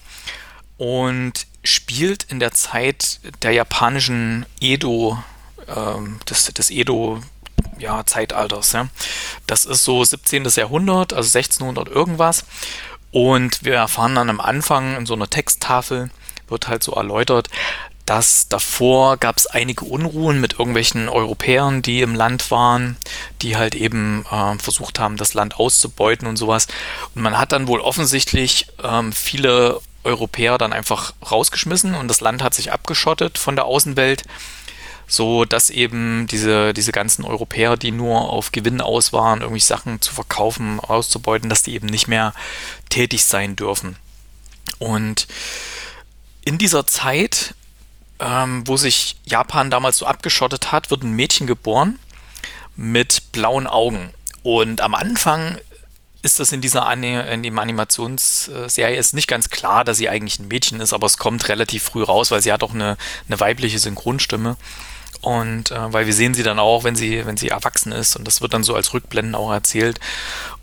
[0.78, 5.22] und spielt in der Zeit der japanischen Edo,
[5.68, 7.22] ähm, des, des Edo
[7.80, 8.72] ja, Zeitalters.
[8.74, 8.88] Ja.
[9.45, 10.45] Das ist so 17.
[10.45, 12.45] Jahrhundert, also 1600 irgendwas.
[13.11, 16.09] Und wir erfahren dann am Anfang in so einer Texttafel,
[16.47, 17.49] wird halt so erläutert,
[18.07, 22.95] dass davor gab es einige Unruhen mit irgendwelchen Europäern, die im Land waren,
[23.41, 26.68] die halt eben äh, versucht haben, das Land auszubeuten und sowas.
[27.15, 32.43] Und man hat dann wohl offensichtlich ähm, viele Europäer dann einfach rausgeschmissen und das Land
[32.43, 34.24] hat sich abgeschottet von der Außenwelt,
[35.08, 40.01] so dass eben diese, diese ganzen Europäer, die nur auf Gewinn aus waren, irgendwie Sachen
[40.01, 42.34] zu verkaufen, auszubeuten, dass die eben nicht mehr
[42.89, 43.95] tätig sein dürfen.
[44.80, 45.28] Und
[46.43, 47.55] in dieser Zeit
[48.20, 51.99] ähm, wo sich Japan damals so abgeschottet hat, wird ein Mädchen geboren
[52.76, 54.12] mit blauen Augen.
[54.43, 55.58] Und am Anfang
[56.28, 60.39] ist das in dieser Ani in dem Animationsserie ist nicht ganz klar, dass sie eigentlich
[60.39, 62.97] ein Mädchen ist, aber es kommt relativ früh raus, weil sie hat auch eine,
[63.30, 64.57] eine weibliche Synchronstimme.
[65.21, 68.25] Und äh, weil wir sehen sie dann auch, wenn sie, wenn sie erwachsen ist, und
[68.28, 70.01] das wird dann so als Rückblenden auch erzählt.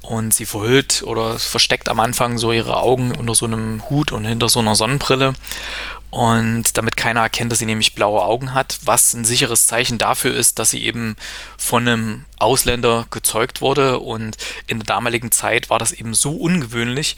[0.02, 4.26] Und sie verhüllt oder versteckt am Anfang so ihre Augen unter so einem Hut und
[4.26, 5.32] hinter so einer Sonnenbrille.
[6.14, 10.32] Und damit keiner erkennt, dass sie nämlich blaue Augen hat, was ein sicheres Zeichen dafür
[10.32, 11.16] ist, dass sie eben
[11.58, 13.98] von einem Ausländer gezeugt wurde.
[13.98, 14.36] Und
[14.68, 17.16] in der damaligen Zeit war das eben so ungewöhnlich.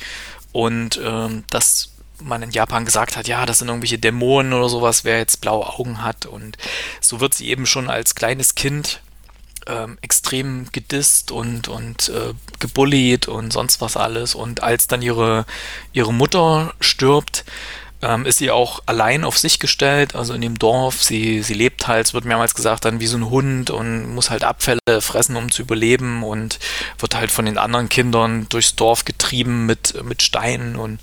[0.52, 1.90] Und ähm, dass
[2.22, 5.68] man in Japan gesagt hat, ja, das sind irgendwelche Dämonen oder sowas, wer jetzt blaue
[5.78, 6.24] Augen hat.
[6.24, 6.56] Und
[7.02, 9.02] so wird sie eben schon als kleines Kind
[9.66, 14.34] ähm, extrem gedisst und, und äh, gebullied und sonst was alles.
[14.34, 15.44] Und als dann ihre,
[15.92, 17.44] ihre Mutter stirbt,
[18.06, 21.02] ähm, ist sie auch allein auf sich gestellt, also in dem Dorf.
[21.02, 24.30] Sie, sie lebt halt, es wird mehrmals gesagt, dann wie so ein Hund und muss
[24.30, 26.60] halt Abfälle fressen, um zu überleben und
[26.98, 31.00] wird halt von den anderen Kindern durchs Dorf getrieben mit, mit Steinen und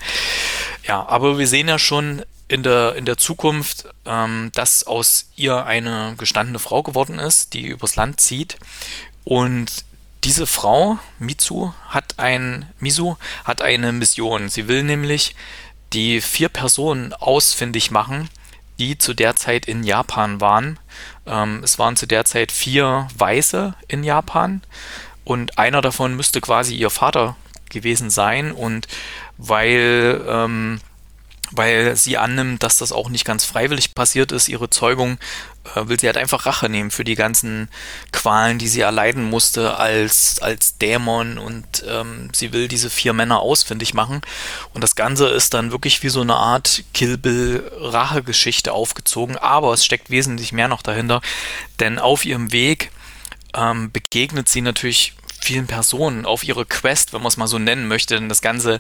[0.88, 5.66] ja, aber wir sehen ja schon in der, in der Zukunft, ähm, dass aus ihr
[5.66, 8.58] eine gestandene Frau geworden ist, die übers Land zieht
[9.26, 9.84] und
[10.24, 14.48] diese Frau, Mitsu, hat ein, Misu, hat eine Mission.
[14.48, 15.36] Sie will nämlich
[15.94, 18.30] die vier Personen ausfindig machen,
[18.80, 20.80] die zu der Zeit in Japan waren.
[21.26, 24.62] Ähm, es waren zu der Zeit vier Weiße in Japan
[25.24, 27.36] und einer davon müsste quasi ihr Vater
[27.70, 28.88] gewesen sein und
[29.38, 30.80] weil ähm,
[31.56, 35.20] weil sie annimmt, dass das auch nicht ganz freiwillig passiert ist, ihre Zeugung,
[35.76, 37.70] will sie halt einfach Rache nehmen für die ganzen
[38.12, 43.40] Qualen, die sie erleiden musste als, als Dämon und ähm, sie will diese vier Männer
[43.40, 44.22] ausfindig machen
[44.74, 49.74] und das Ganze ist dann wirklich wie so eine Art Kill Bill Rache-Geschichte aufgezogen, aber
[49.74, 51.22] es steckt wesentlich mehr noch dahinter,
[51.80, 52.92] denn auf ihrem Weg
[53.56, 57.88] ähm, begegnet sie natürlich vielen Personen auf ihre Quest, wenn man es mal so nennen
[57.88, 58.16] möchte.
[58.16, 58.80] Denn das Ganze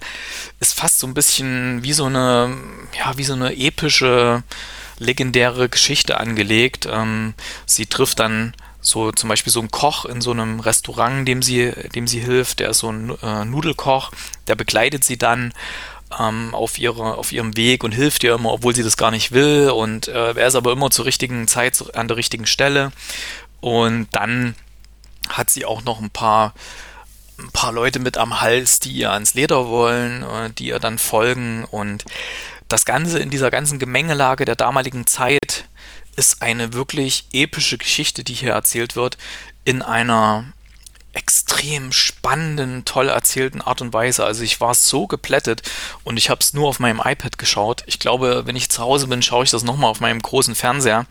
[0.59, 2.55] ist fast so ein bisschen wie so eine,
[2.97, 4.43] ja, wie so eine epische,
[4.97, 6.87] legendäre Geschichte angelegt.
[6.89, 7.33] Ähm,
[7.65, 11.71] sie trifft dann so zum Beispiel so einen Koch in so einem Restaurant, dem sie,
[11.95, 14.11] dem sie hilft, der ist so ein äh, Nudelkoch,
[14.47, 15.53] der begleitet sie dann
[16.19, 19.31] ähm, auf, ihre, auf ihrem Weg und hilft ihr immer, obwohl sie das gar nicht
[19.31, 19.71] will.
[19.71, 22.91] Und äh, er ist aber immer zur richtigen Zeit an der richtigen Stelle.
[23.61, 24.55] Und dann
[25.29, 26.53] hat sie auch noch ein paar
[27.39, 30.97] ein paar Leute mit am Hals, die ihr ans Leder wollen, äh, die ihr dann
[30.97, 32.05] folgen und
[32.73, 35.65] das Ganze in dieser ganzen Gemengelage der damaligen Zeit
[36.15, 39.19] ist eine wirklich epische Geschichte, die hier erzählt wird,
[39.63, 40.45] in einer
[41.13, 44.25] extrem spannenden, toll erzählten Art und Weise.
[44.25, 45.61] Also ich war so geplättet
[46.03, 47.83] und ich habe es nur auf meinem iPad geschaut.
[47.85, 51.05] Ich glaube, wenn ich zu Hause bin, schaue ich das nochmal auf meinem großen Fernseher.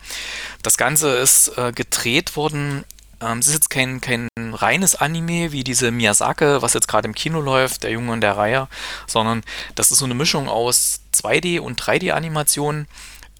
[0.63, 2.83] Das Ganze ist äh, gedreht worden
[3.23, 7.15] ähm, es ist jetzt kein, kein reines Anime wie diese Miyazaki, was jetzt gerade im
[7.15, 8.67] Kino läuft, der Junge und der Reihe,
[9.07, 9.43] sondern
[9.75, 12.87] das ist so eine Mischung aus 2D und 3D-Animationen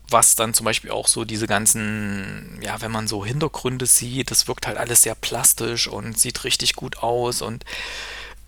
[0.10, 4.48] was dann zum Beispiel auch so diese ganzen, ja, wenn man so Hintergründe sieht, das
[4.48, 7.66] wirkt halt alles sehr plastisch und sieht richtig gut aus und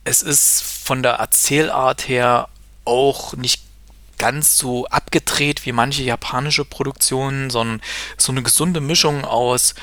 [0.04, 2.50] es ist von der Erzählart her
[2.86, 3.64] auch nicht
[4.18, 7.82] ganz so abgedreht wie manche japanische Produktionen, sondern
[8.18, 9.76] so eine gesunde Mischung aus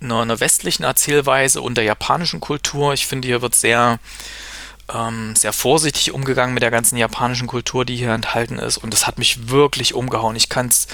[0.00, 2.92] einer, einer westlichen Erzählweise und der japanischen Kultur.
[2.92, 3.98] Ich finde, hier wird sehr,
[4.92, 8.78] ähm, sehr vorsichtig umgegangen mit der ganzen japanischen Kultur, die hier enthalten ist.
[8.78, 10.36] Und das hat mich wirklich umgehauen.
[10.36, 10.88] Ich kann es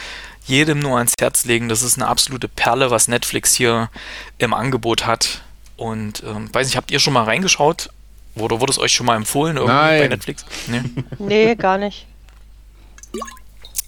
[0.46, 1.68] jedem nur ans Herz legen.
[1.68, 3.90] Das ist eine absolute Perle, was Netflix hier
[4.38, 5.42] im Angebot hat.
[5.76, 7.90] Und ähm, weiß nicht, habt ihr schon mal reingeschaut?
[8.34, 10.00] Oder wurde es euch schon mal empfohlen irgendwie Nein.
[10.00, 10.44] bei Netflix?
[10.66, 10.82] Nee.
[11.18, 12.06] nee, gar nicht.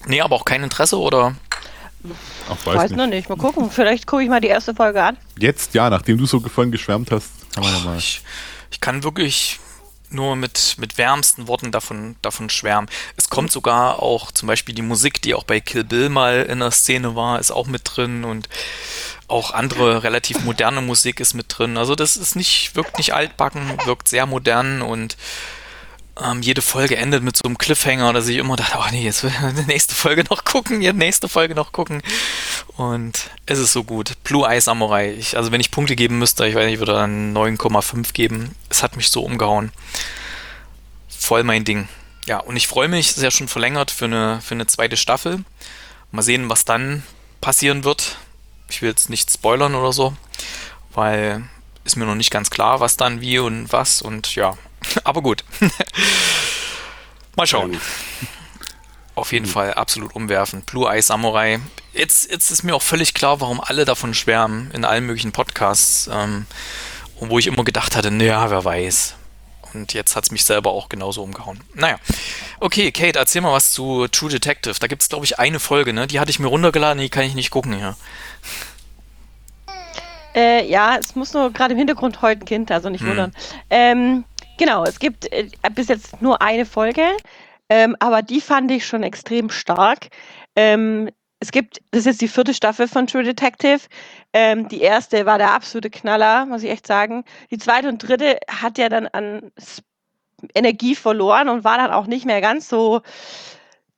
[0.07, 1.35] Nee, aber auch kein Interesse oder?
[2.49, 2.99] Ach, weiß, weiß nicht.
[2.99, 3.29] noch nicht.
[3.29, 3.71] Mal gucken.
[3.71, 5.17] Vielleicht gucke ich mal die erste Folge an.
[5.39, 7.99] Jetzt, ja, nachdem du so vorhin geschwärmt hast, kann man oh, mal.
[7.99, 8.23] Ich,
[8.71, 9.61] ich kann wirklich
[10.11, 12.89] nur mit, mit wärmsten Worten davon, davon schwärmen.
[13.17, 16.61] Es kommt sogar auch zum Beispiel die Musik, die auch bei Kill Bill mal in
[16.61, 18.49] der Szene war, ist auch mit drin und
[19.27, 21.77] auch andere relativ moderne Musik ist mit drin.
[21.77, 25.17] Also das ist nicht, wirkt nicht altbacken, wirkt sehr modern und
[26.23, 29.23] ähm, jede Folge endet mit so einem Cliffhanger, dass ich immer dachte, oh nee, jetzt
[29.23, 32.03] will ich die nächste Folge noch gucken, die nächste Folge noch gucken.
[32.77, 34.23] Und es ist so gut.
[34.25, 35.15] Blue Eye Samurai.
[35.15, 38.55] Ich, also wenn ich Punkte geben müsste, ich weiß nicht, ich würde dann 9,5 geben.
[38.69, 39.73] Es hat mich so umgehauen.
[41.09, 41.89] Voll mein Ding.
[42.27, 45.45] Ja, und ich freue mich, ist ja schon verlängert für eine, für eine zweite Staffel.
[46.11, 47.03] Mal sehen, was dann
[47.41, 48.17] passieren wird.
[48.69, 50.15] Ich will jetzt nicht spoilern oder so,
[50.93, 51.45] weil
[51.85, 54.59] ist mir noch nicht ganz klar, was dann wie und was und ja,
[55.05, 55.45] aber gut.
[57.37, 57.79] Mal schauen.
[59.15, 60.67] Auf jeden Fall absolut umwerfend.
[60.67, 61.61] Blue Eye Samurai.
[61.93, 66.09] Jetzt, jetzt ist mir auch völlig klar, warum alle davon schwärmen in allen möglichen Podcasts.
[66.13, 66.47] Ähm,
[67.21, 69.15] wo ich immer gedacht hatte, naja, wer weiß.
[69.75, 71.61] Und jetzt hat es mich selber auch genauso umgehauen.
[71.75, 71.97] Naja.
[72.61, 74.75] Okay, Kate, erzähl mal was zu True Detective.
[74.81, 76.07] Da gibt es, glaube ich, eine Folge, ne?
[76.07, 77.97] Die hatte ich mir runtergeladen, die kann ich nicht gucken hier.
[80.35, 83.09] Äh, ja, es muss nur gerade im Hintergrund heute ein Kind, also nicht hm.
[83.11, 83.35] wundern.
[83.69, 84.25] Ähm,
[84.59, 87.17] Genau, es gibt äh, bis jetzt nur eine Folge,
[87.69, 90.09] ähm, aber die fand ich schon extrem stark.
[90.57, 93.81] Ähm, es gibt, das ist jetzt die vierte Staffel von True Detective.
[94.33, 97.25] Ähm, die erste war der absolute Knaller, muss ich echt sagen.
[97.53, 99.53] Die zweite und dritte hat ja dann an
[100.55, 103.03] Energie verloren und war dann auch nicht mehr ganz so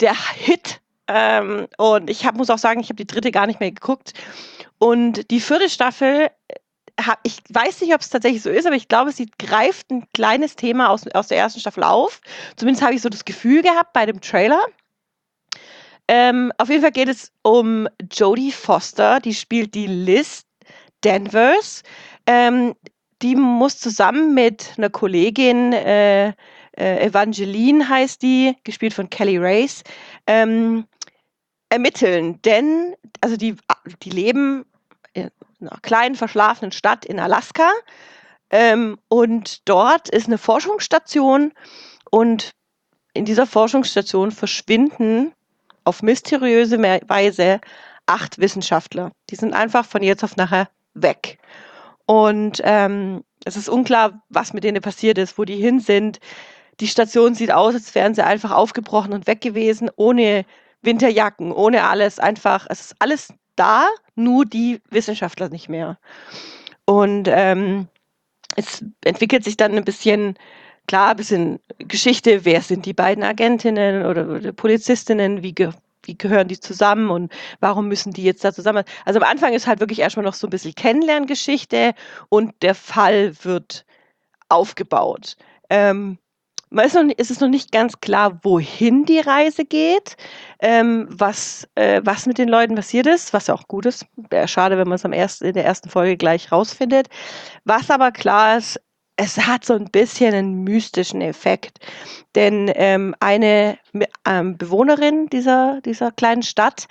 [0.01, 0.83] der Hit.
[1.09, 4.13] Ähm, und ich hab, muss auch sagen, ich habe die dritte gar nicht mehr geguckt.
[4.79, 6.29] Und die vierte Staffel
[7.23, 10.57] ich weiß nicht, ob es tatsächlich so ist, aber ich glaube, sie greift ein kleines
[10.57, 12.21] Thema aus, aus der ersten Staffel auf.
[12.57, 14.61] Zumindest habe ich so das Gefühl gehabt bei dem Trailer.
[16.09, 20.45] Ähm, auf jeden Fall geht es um Jodie Foster, die spielt die Liz
[21.03, 21.83] Danvers.
[22.27, 22.75] Ähm,
[23.23, 29.83] die muss zusammen mit einer Kollegin, äh, äh, Evangeline heißt die, gespielt von Kelly Race,
[30.27, 30.87] ähm,
[31.69, 32.41] ermitteln.
[32.43, 33.57] Denn, also die,
[34.03, 34.65] die leben
[35.61, 37.69] einer kleinen verschlafenen Stadt in Alaska.
[38.51, 41.53] Ähm, und dort ist eine Forschungsstation
[42.11, 42.51] und
[43.15, 45.33] in dieser Forschungsstation verschwinden
[45.85, 47.61] auf mysteriöse Weise
[48.07, 49.13] acht Wissenschaftler.
[49.31, 51.39] Die sind einfach von jetzt auf nachher weg.
[52.07, 56.19] Und ähm, es ist unklar, was mit denen passiert ist, wo die hin sind.
[56.81, 60.45] die Station sieht aus, als wären sie einfach aufgebrochen und weg gewesen, ohne
[60.83, 62.19] Winterjacken, ohne alles.
[62.19, 65.99] Einfach, es ist alles da, nur die Wissenschaftler nicht mehr.
[66.85, 67.89] Und ähm,
[68.57, 70.37] es entwickelt sich dann ein bisschen,
[70.87, 75.71] klar, ein bisschen Geschichte, wer sind die beiden Agentinnen oder, Polizistinnen, wie, ge
[76.03, 78.85] wie gehören die zusammen und warum müssen die jetzt da zusammen?
[79.05, 81.95] Also am Anfang ist halt wirklich erstmal noch so ein bisschen Kennenlerngeschichte
[82.31, 83.85] und der Fall wird
[84.49, 85.37] aufgebaut.
[85.69, 86.19] Ähm,
[86.71, 90.17] man ist, noch, ist es noch nicht ganz klar, wohin die Reise geht,
[90.61, 94.07] ähm, was, äh, was mit den Leuten passiert ist, was ja auch gut ist.
[94.31, 97.09] Wäre schade, wenn man es am ersten, in der ersten Folge gleich rausfindet.
[97.65, 98.81] Was aber klar ist,
[99.17, 101.79] es hat so ein bisschen einen mystischen Effekt.
[102.35, 103.79] Denn ähm, eine
[104.25, 106.87] ähm, Bewohnerin dieser, dieser kleinen Stadt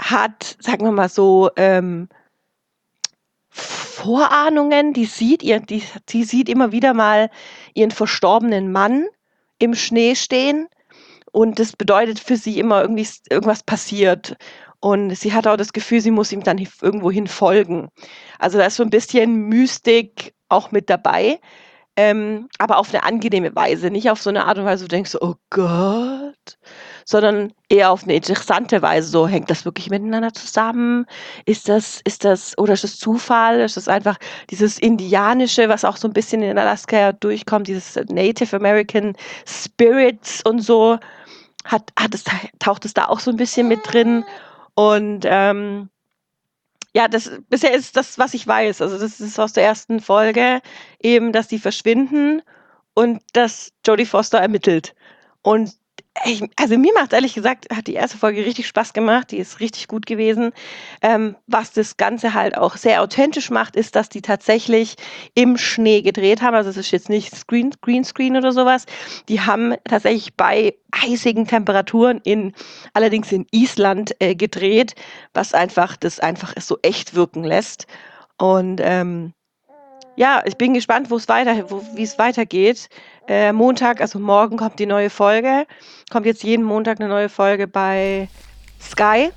[0.00, 2.08] hat, sagen wir mal so, ähm,
[3.94, 7.30] Vorahnungen, die sieht ihr, die, die sieht immer wieder mal
[7.74, 9.06] ihren verstorbenen Mann
[9.60, 10.66] im Schnee stehen.
[11.30, 14.36] Und das bedeutet für sie immer irgendwie irgendwas passiert.
[14.80, 17.88] Und sie hat auch das Gefühl, sie muss ihm dann irgendwohin folgen.
[18.40, 21.38] Also da ist so ein bisschen Mystik auch mit dabei,
[21.96, 24.96] ähm, aber auf eine angenehme Weise, nicht auf so eine Art und Weise, wo du
[24.96, 26.58] denkst, oh Gott,
[27.04, 29.08] sondern eher auf eine interessante Weise.
[29.08, 31.06] So hängt das wirklich miteinander zusammen?
[31.46, 33.60] Ist das, ist das, oder ist das Zufall?
[33.60, 34.16] Ist das einfach
[34.50, 39.14] dieses Indianische, was auch so ein bisschen in Alaska ja durchkommt, dieses Native American
[39.46, 40.98] Spirits und so?
[41.64, 42.24] Hat, hat es,
[42.58, 44.24] taucht es da auch so ein bisschen mit drin?
[44.74, 45.90] Und ähm,
[46.94, 48.80] ja, das bisher ist das, was ich weiß.
[48.80, 50.60] Also das ist aus der ersten Folge
[51.02, 52.42] eben, dass die verschwinden
[52.94, 54.94] und dass Jodie Foster ermittelt.
[55.42, 55.72] Und
[56.24, 59.60] ich, also mir macht ehrlich gesagt, hat die erste Folge richtig Spaß gemacht, die ist
[59.60, 60.52] richtig gut gewesen.
[61.02, 64.94] Ähm, was das Ganze halt auch sehr authentisch macht, ist, dass die tatsächlich
[65.34, 66.54] im Schnee gedreht haben.
[66.54, 68.86] Also es ist jetzt nicht Screen, Greenscreen oder sowas.
[69.28, 72.52] Die haben tatsächlich bei eisigen Temperaturen in,
[72.92, 74.94] allerdings in Island äh, gedreht,
[75.32, 77.86] was einfach das einfach so echt wirken lässt.
[78.38, 79.32] Und ähm,
[80.16, 82.88] ja, ich bin gespannt, wo es weiter, wie es weitergeht.
[83.26, 85.66] Äh, Montag, also morgen kommt die neue Folge.
[86.10, 88.28] Kommt jetzt jeden Montag eine neue Folge bei
[88.80, 89.30] Sky.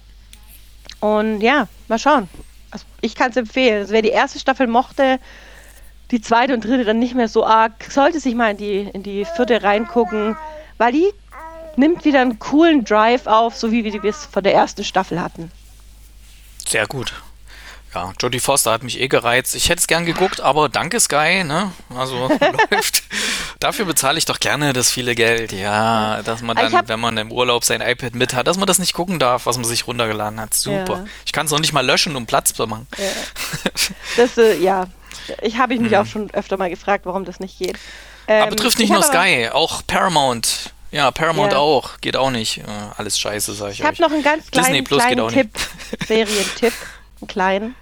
[1.00, 2.30] Und ja, mal schauen.
[2.72, 3.82] Also ich kann es empfehlen.
[3.82, 5.20] Also wer die erste Staffel mochte,
[6.12, 9.04] die zweite und dritte dann nicht mehr so arg, sollte sich mal in die, in
[9.04, 10.38] die vierte reingucken,
[10.78, 11.08] weil die
[11.76, 15.52] nimmt wieder einen coolen Drive auf, so wie wir es von der ersten Staffel hatten.
[16.66, 17.14] Sehr gut.
[17.98, 19.56] Ja, Jodie Foster hat mich eh gereizt.
[19.56, 21.72] Ich hätte es gern geguckt, aber danke Sky, ne?
[21.96, 22.30] Also
[22.72, 23.04] läuft.
[23.60, 25.52] Dafür bezahle ich doch gerne das viele Geld.
[25.52, 28.68] Ja, dass man dann, hab, wenn man im Urlaub sein iPad mit hat, dass man
[28.68, 30.54] das nicht gucken darf, was man sich runtergeladen hat.
[30.54, 30.94] Super.
[30.94, 31.06] Ja.
[31.26, 32.88] Ich kann es noch nicht mal löschen, um Platz zu machen.
[32.98, 33.06] Ja.
[34.16, 34.88] Das, äh, ja.
[35.42, 36.00] Ich habe mich hm.
[36.00, 37.78] auch schon öfter mal gefragt, warum das nicht geht.
[38.28, 40.72] Ähm, aber betrifft nicht nur Sky, auch Paramount.
[40.92, 41.60] Ja, Paramount ja.
[41.60, 42.00] auch.
[42.02, 42.62] Geht auch nicht.
[42.98, 45.50] alles scheiße, sag ich, ich habe noch einen ganz kleinen, Disney Plus kleinen Tipp,
[46.08, 46.74] Serientipp,
[47.22, 47.76] einen kleinen.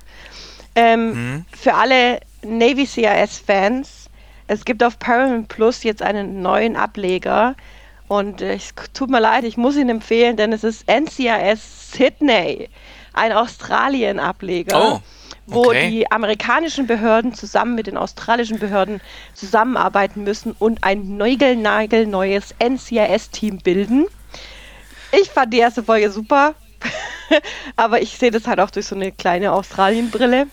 [0.76, 1.46] Ähm, mhm.
[1.58, 4.10] Für alle Navy CIS-Fans,
[4.48, 7.56] es gibt auf Paramount Plus jetzt einen neuen Ableger.
[8.08, 12.70] Und äh, es tut mir leid, ich muss ihn empfehlen, denn es ist NCIS Sydney,
[13.14, 14.94] ein Australien-Ableger.
[14.94, 15.02] Oh.
[15.48, 15.56] Okay.
[15.56, 19.00] wo die amerikanischen Behörden zusammen mit den australischen Behörden
[19.36, 24.08] zusammenarbeiten müssen und ein neugelnagelneues NCIS-Team bilden.
[25.12, 26.56] Ich fand die erste Folge super,
[27.76, 30.48] aber ich sehe das halt auch durch so eine kleine Australien-Brille.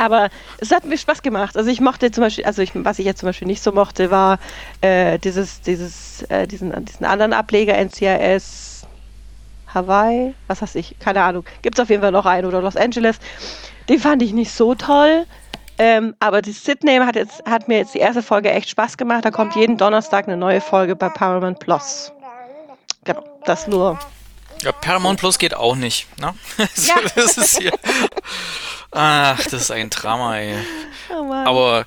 [0.00, 1.58] Aber es hat mir Spaß gemacht.
[1.58, 4.10] Also ich mochte zum Beispiel, also ich, was ich jetzt zum Beispiel nicht so mochte,
[4.10, 4.38] war
[4.80, 8.86] äh, dieses, dieses, äh, diesen, diesen anderen Ableger NCIS
[9.74, 11.44] Hawaii, was weiß ich, keine Ahnung.
[11.60, 13.18] Gibt es auf jeden Fall noch einen oder Los Angeles.
[13.90, 15.26] Den fand ich nicht so toll.
[15.76, 19.26] Ähm, aber die Sydney hat, jetzt, hat mir jetzt die erste Folge echt Spaß gemacht.
[19.26, 22.10] Da kommt jeden Donnerstag eine neue Folge bei Paramount Plus.
[23.04, 23.98] Genau, das nur.
[24.62, 26.06] Ja, Paramount Plus geht auch nicht.
[26.18, 26.34] Ne?
[26.76, 26.94] Ja.
[27.14, 27.72] das ist hier.
[28.92, 30.56] Ach, das ist ein Drama, ey.
[31.10, 31.86] Oh Aber,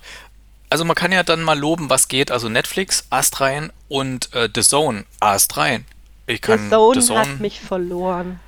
[0.69, 2.31] also man kann ja dann mal loben, was geht.
[2.31, 5.85] Also Netflix, Astrein und äh, The Zone, Astrein.
[6.27, 8.39] Ich kann, The Zone, The Zone hat mich verloren.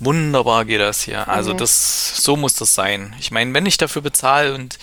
[0.00, 1.26] Wunderbar geht das hier.
[1.28, 3.16] Also das, so muss das sein.
[3.18, 4.78] Ich meine, wenn ich dafür bezahle und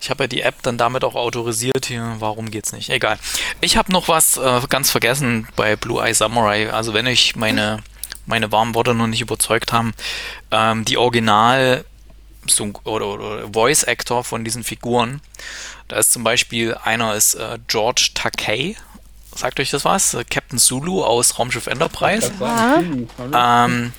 [0.00, 2.16] ich habe ja die App dann damit auch autorisiert hier.
[2.18, 2.90] Warum geht's nicht?
[2.90, 3.18] Egal.
[3.60, 6.70] Ich habe noch was äh, ganz vergessen bei Blue Eye Samurai.
[6.72, 7.82] Also wenn ich meine
[8.26, 9.94] meine warmen Worte noch nicht überzeugt haben,
[10.50, 11.84] ähm, die Original
[12.84, 15.20] oder, oder Voice Actor von diesen Figuren.
[15.88, 18.76] Da ist zum Beispiel einer ist äh, George Takei.
[19.34, 20.14] Sagt euch das was?
[20.14, 22.32] Äh, Captain Zulu aus Raumschiff Enterprise.
[23.32, 23.92] Ähm,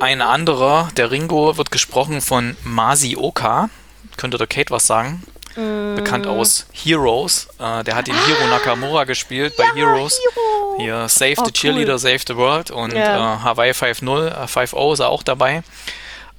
[0.00, 3.70] ein anderer, der Ringo, wird gesprochen von Masi Oka.
[4.16, 5.22] Könnte der Kate was sagen?
[5.56, 7.48] Mm, bekannt aus Heroes.
[7.58, 10.18] Äh, der hat den Hiro Nakamura gespielt bei Ja, Heroes.
[10.18, 10.76] Hiro.
[10.78, 11.98] Hier Save Oh, the Cheerleader, cool.
[11.98, 13.34] Save the World und Ja.
[13.36, 15.62] äh, Hawaii 5.0, äh, 5.0 ist er auch dabei.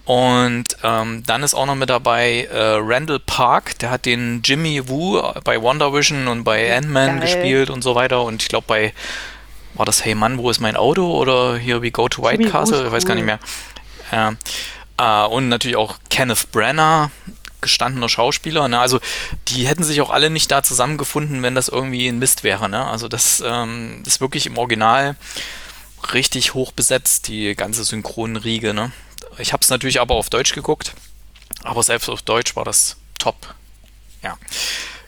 [0.05, 4.87] Und ähm, dann ist auch noch mit dabei äh, Randall Park, der hat den Jimmy
[4.87, 7.21] Woo bei Wonder Vision und bei Ant-Man Geil.
[7.21, 8.21] gespielt und so weiter.
[8.21, 8.93] Und ich glaube bei,
[9.73, 11.11] war das Hey Mann, wo ist mein Auto?
[11.17, 12.85] Oder hier We Go to White Jimmy Castle?
[12.85, 13.39] Ich weiß gar nicht mehr.
[14.11, 14.33] Ja.
[14.97, 17.09] Äh, und natürlich auch Kenneth Branagh,
[17.65, 18.67] gestandener Schauspieler.
[18.67, 18.79] Ne?
[18.79, 18.99] Also
[19.47, 22.69] die hätten sich auch alle nicht da zusammengefunden, wenn das irgendwie ein Mist wäre.
[22.69, 22.85] Ne?
[22.85, 25.15] Also das ähm, ist wirklich im Original
[26.13, 28.73] richtig hoch besetzt, die ganze Synchronriege.
[28.73, 28.91] Ne?
[29.39, 30.93] Ich habe es natürlich aber auf Deutsch geguckt,
[31.63, 33.55] aber selbst auf Deutsch war das top.
[34.21, 34.37] Ja,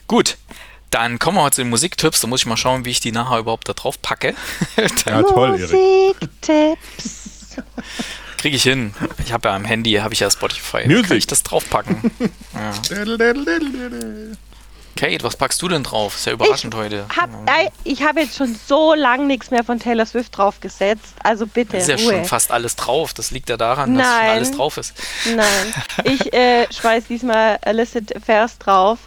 [0.08, 0.36] gut.
[0.90, 2.22] Dann kommen wir zu den Musiktipps.
[2.22, 4.34] Da muss ich mal schauen, wie ich die nachher überhaupt da drauf packe.
[5.06, 5.72] Ja, toll, Erik.
[5.72, 7.56] Musiktipps.
[8.38, 8.94] Kriege ich hin.
[9.24, 10.86] Ich habe ja am Handy, habe ich ja Spotify.
[10.86, 11.08] Music.
[11.08, 12.10] Kann ich das draufpacken.
[12.54, 12.72] ja.
[14.96, 16.16] Kate, was packst du denn drauf?
[16.16, 17.06] Ist ja überraschend heute.
[17.16, 17.30] Hab,
[17.84, 21.14] ich habe jetzt schon so lang nichts mehr von Taylor Swift draufgesetzt.
[21.22, 22.14] Also bitte, ist ja Ruhe.
[22.14, 23.14] schon fast alles drauf.
[23.14, 24.30] Das liegt ja daran, dass schon Nein.
[24.30, 24.94] alles drauf ist.
[25.36, 25.74] Nein,
[26.04, 28.98] ich äh, schmeiß diesmal Illicit Affairs drauf.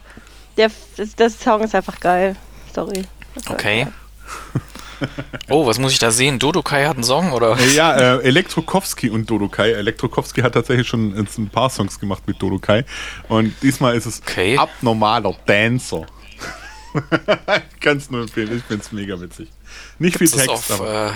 [0.55, 2.35] Der, das, das Song ist einfach geil.
[2.73, 3.03] Sorry.
[3.35, 3.83] Das Okay.
[3.83, 4.63] geil.
[5.49, 6.39] Oh, was muss ich da sehen?
[6.39, 7.57] Dodokai hat einen Song oder?
[7.75, 9.71] Ja, äh, Elektrokowski und Dodokai.
[9.71, 12.85] Elektrokowski hat tatsächlich schon ein paar Songs gemacht mit Dodokai.
[13.27, 14.57] Und diesmal ist es Okay.
[14.57, 16.05] abnormaler Dancer.
[17.73, 19.47] ich kann es nur empfehlen, ich finde es mega witzig.
[19.99, 21.07] Nicht Gibt's viel das Text, auf, aber.
[21.07, 21.11] äh,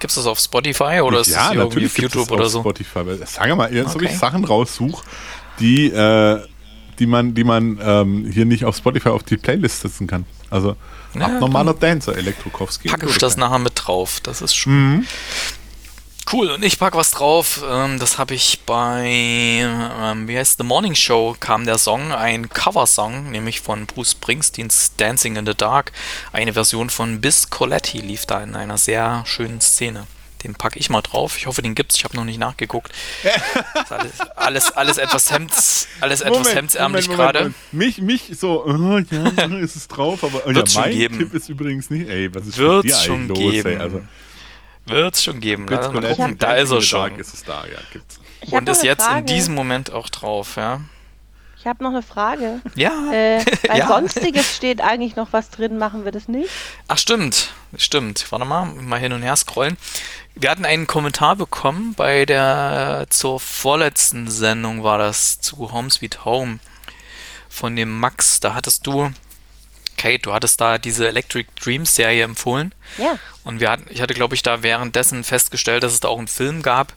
[0.00, 2.60] gibt's das auf Spotify oder ist das hier irgendwie auf YouTube es oder so?
[2.60, 3.04] Spotify.
[3.24, 4.10] Sag mal, jetzt ob Okay.
[4.12, 5.02] ich Sachen raussuche,
[5.60, 6.40] die, äh,
[6.98, 10.24] die man, die man ähm, hier nicht auf Spotify auf die Playlist setzen kann.
[10.50, 10.76] Also
[11.14, 12.88] Ja, abnormaler Dancer, Elektrokowski.
[12.88, 14.20] Packe ich das nachher mit drauf.
[14.22, 15.06] Das ist schon
[16.32, 16.50] cool.
[16.50, 17.62] Und ich pack was drauf.
[17.68, 22.48] Ähm, das habe ich bei, ähm, wie heißt The Morning Show, kam der Song, ein
[22.48, 25.92] Coversong, nämlich von Bruce Springsteens Dancing in the Dark.
[26.32, 30.06] Eine Version von Bis Coletti lief da in einer sehr schönen Szene.
[30.44, 31.36] Den packe ich mal drauf.
[31.36, 31.96] Ich hoffe, den gibt's.
[31.96, 32.92] Ich habe noch nicht nachgeguckt.
[33.24, 37.52] Ist alles, alles, alles etwas Hemds, alles etwas hemdsärmlich gerade.
[37.72, 41.18] Mich, mich so, oh, ja, ist es drauf, aber oh, ja, mein geben.
[41.18, 43.68] Tipp ist übrigens nicht, ey, was ist Wird's mit dir schon los, geben.
[43.68, 43.76] ey?
[43.78, 44.02] Also,
[44.86, 45.66] Wird's schon geben.
[45.68, 46.38] Lass mal gucken.
[46.38, 47.18] Da ist er schon.
[47.18, 48.20] Ist es da, ja, gibt's.
[48.50, 49.20] Und ist jetzt Frage.
[49.20, 50.80] in diesem Moment auch drauf, ja.
[51.68, 52.62] Ich habe noch eine Frage.
[52.76, 53.12] Ja.
[53.12, 53.88] Äh, bei Ja.
[53.88, 56.48] Sonstiges steht eigentlich noch was drin, machen wir das nicht?
[56.86, 57.50] Ach, stimmt.
[57.76, 58.24] Stimmt.
[58.32, 59.76] Warte mal, mal hin und her scrollen.
[60.34, 66.24] Wir hatten einen Kommentar bekommen bei der zur vorletzten Sendung war das zu Home Sweet
[66.24, 66.58] Home
[67.50, 68.40] von dem Max.
[68.40, 69.10] Da hattest du,
[69.98, 72.74] Kate, du hattest da diese Electric Dreams Serie empfohlen.
[72.96, 73.18] Ja.
[73.44, 76.28] Und wir hatten, ich hatte, glaube ich, da währenddessen festgestellt, dass es da auch einen
[76.28, 76.94] Film gab,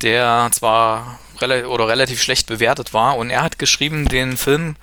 [0.00, 3.16] der zwar rela oder relativ schlecht bewertet war.
[3.16, 4.76] Und er hat geschrieben, den Film,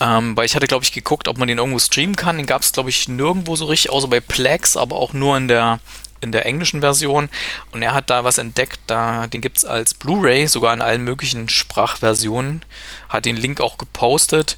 [0.00, 2.36] ähm, weil ich hatte, glaube ich, geguckt, ob man den irgendwo streamen kann.
[2.36, 5.48] Den gab es, glaube ich, nirgendwo so richtig, außer bei Plex, aber auch nur in
[5.48, 5.80] der
[6.22, 7.28] in der englischen Version
[7.72, 11.48] und er hat da was entdeckt, da den gibt's als Blu-ray, sogar in allen möglichen
[11.48, 12.62] Sprachversionen,
[13.08, 14.56] hat den Link auch gepostet.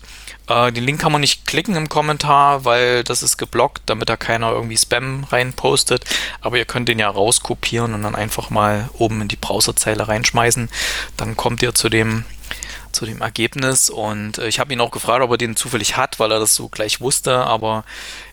[0.49, 4.17] Äh, den Link kann man nicht klicken im Kommentar, weil das ist geblockt, damit da
[4.17, 6.05] keiner irgendwie Spam reinpostet.
[6.41, 10.69] Aber ihr könnt den ja rauskopieren und dann einfach mal oben in die Browserzeile reinschmeißen.
[11.17, 12.25] Dann kommt ihr zu dem
[12.95, 16.19] zu dem Ergebnis und äh, ich habe ihn auch gefragt, ob er den zufällig hat,
[16.19, 17.85] weil er das so gleich wusste, aber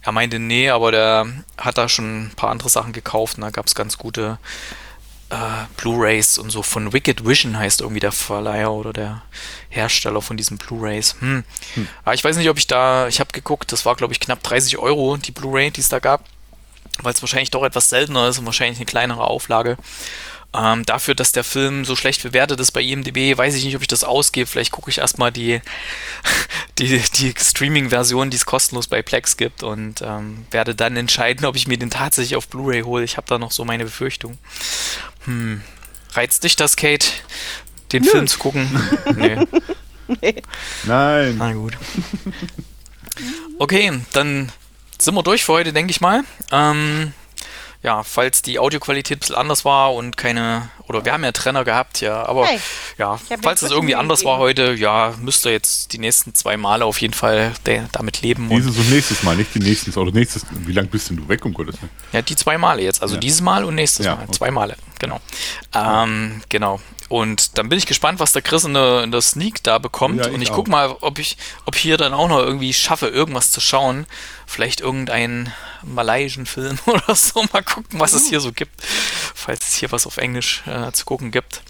[0.02, 3.50] er meinte, nee, aber der hat da schon ein paar andere Sachen gekauft und da
[3.50, 4.38] gab es ganz gute
[5.30, 5.36] äh,
[5.78, 9.22] Blu-Rays und so von Wicked Vision heißt irgendwie der Verleiher oder der
[9.70, 11.16] Hersteller von diesen Blu-Rays.
[11.20, 11.44] Hm.
[12.04, 14.44] Aber ich weiß nicht, ob ich da, ich habe geguckt, das war glaube ich knapp
[14.44, 16.26] 30 Euro, die Blu-Ray, die es da gab,
[17.02, 19.78] weil es wahrscheinlich doch etwas seltener ist und wahrscheinlich eine kleinere Auflage.
[20.54, 23.82] Ähm, dafür, dass der Film so schlecht bewertet ist bei IMDb, weiß ich nicht, ob
[23.82, 24.48] ich das ausgebe.
[24.48, 25.62] Vielleicht gucke ich erstmal die,
[26.78, 31.56] die, die Streaming-Version, die es kostenlos bei Plex gibt und ähm, werde dann entscheiden, ob
[31.56, 33.06] ich mir den tatsächlich auf Blu-ray hole.
[33.06, 34.38] Ich habe da noch so meine Befürchtung.
[35.24, 35.62] Hm.
[36.14, 37.08] Reizt dich das, Kate,
[37.94, 38.68] den Film zu gucken?
[39.16, 39.38] nee.
[40.84, 41.36] Nein.
[41.38, 41.78] Na gut.
[43.58, 44.52] Okay, dann
[45.00, 46.24] sind wir durch für heute, denke ich mal.
[46.52, 47.14] Ähm,
[47.84, 51.64] ja, falls die Audioqualität ein bisschen anders war und keine, oder wir haben ja Trenner
[51.64, 52.60] gehabt, ja, aber Hey,
[52.98, 54.68] ja, falls es irgendwie anders war gegeben.
[54.70, 58.50] heute, ja, müsst ihr jetzt die nächsten zwei Male auf jeden Fall de- damit leben.
[58.52, 59.92] Und, Dieses und nächstes Mal, nicht die nächsten.
[60.00, 61.92] Oder nächstes, wie lange bist denn du weg, um Gottes Willen?
[62.12, 63.20] ja, die zwei Male jetzt, also Ja.
[63.20, 64.32] dieses Mal und nächstes Ja, Mal, okay.
[64.34, 65.20] zwei Male, genau.
[65.74, 66.80] Ähm, genau.
[67.12, 70.22] Und dann bin ich gespannt, was der Chris in der, in der Sneak da bekommt.
[70.22, 70.56] Ja, ich und ich auch.
[70.56, 71.36] guck mal, ob ich,
[71.66, 74.06] ob hier dann auch noch irgendwie schaffe, irgendwas zu schauen.
[74.48, 75.52] Vielleicht irgendeinen
[75.84, 77.44] malaiischen Film oder so.
[77.52, 78.82] Mal gucken, was es hier so gibt.
[79.36, 81.64] Falls es hier was auf Englisch äh, zu gucken gibt.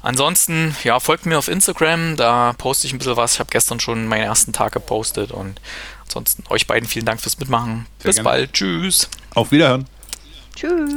[0.00, 3.34] Ansonsten, ja, folgt mir auf Instagram, da poste ich ein bisschen was.
[3.34, 5.60] Ich habe gestern schon meinen ersten Tag gepostet und
[6.02, 7.86] ansonsten euch beiden vielen Dank fürs Mitmachen.
[8.00, 8.28] Sehr Bis gerne.
[8.28, 8.52] bald.
[8.52, 9.08] Tschüss.
[9.32, 9.86] Auf Wiederhören.
[10.56, 10.92] Tschüss.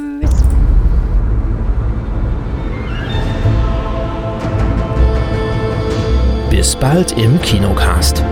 [6.56, 8.24] Bis bald im Kinocast.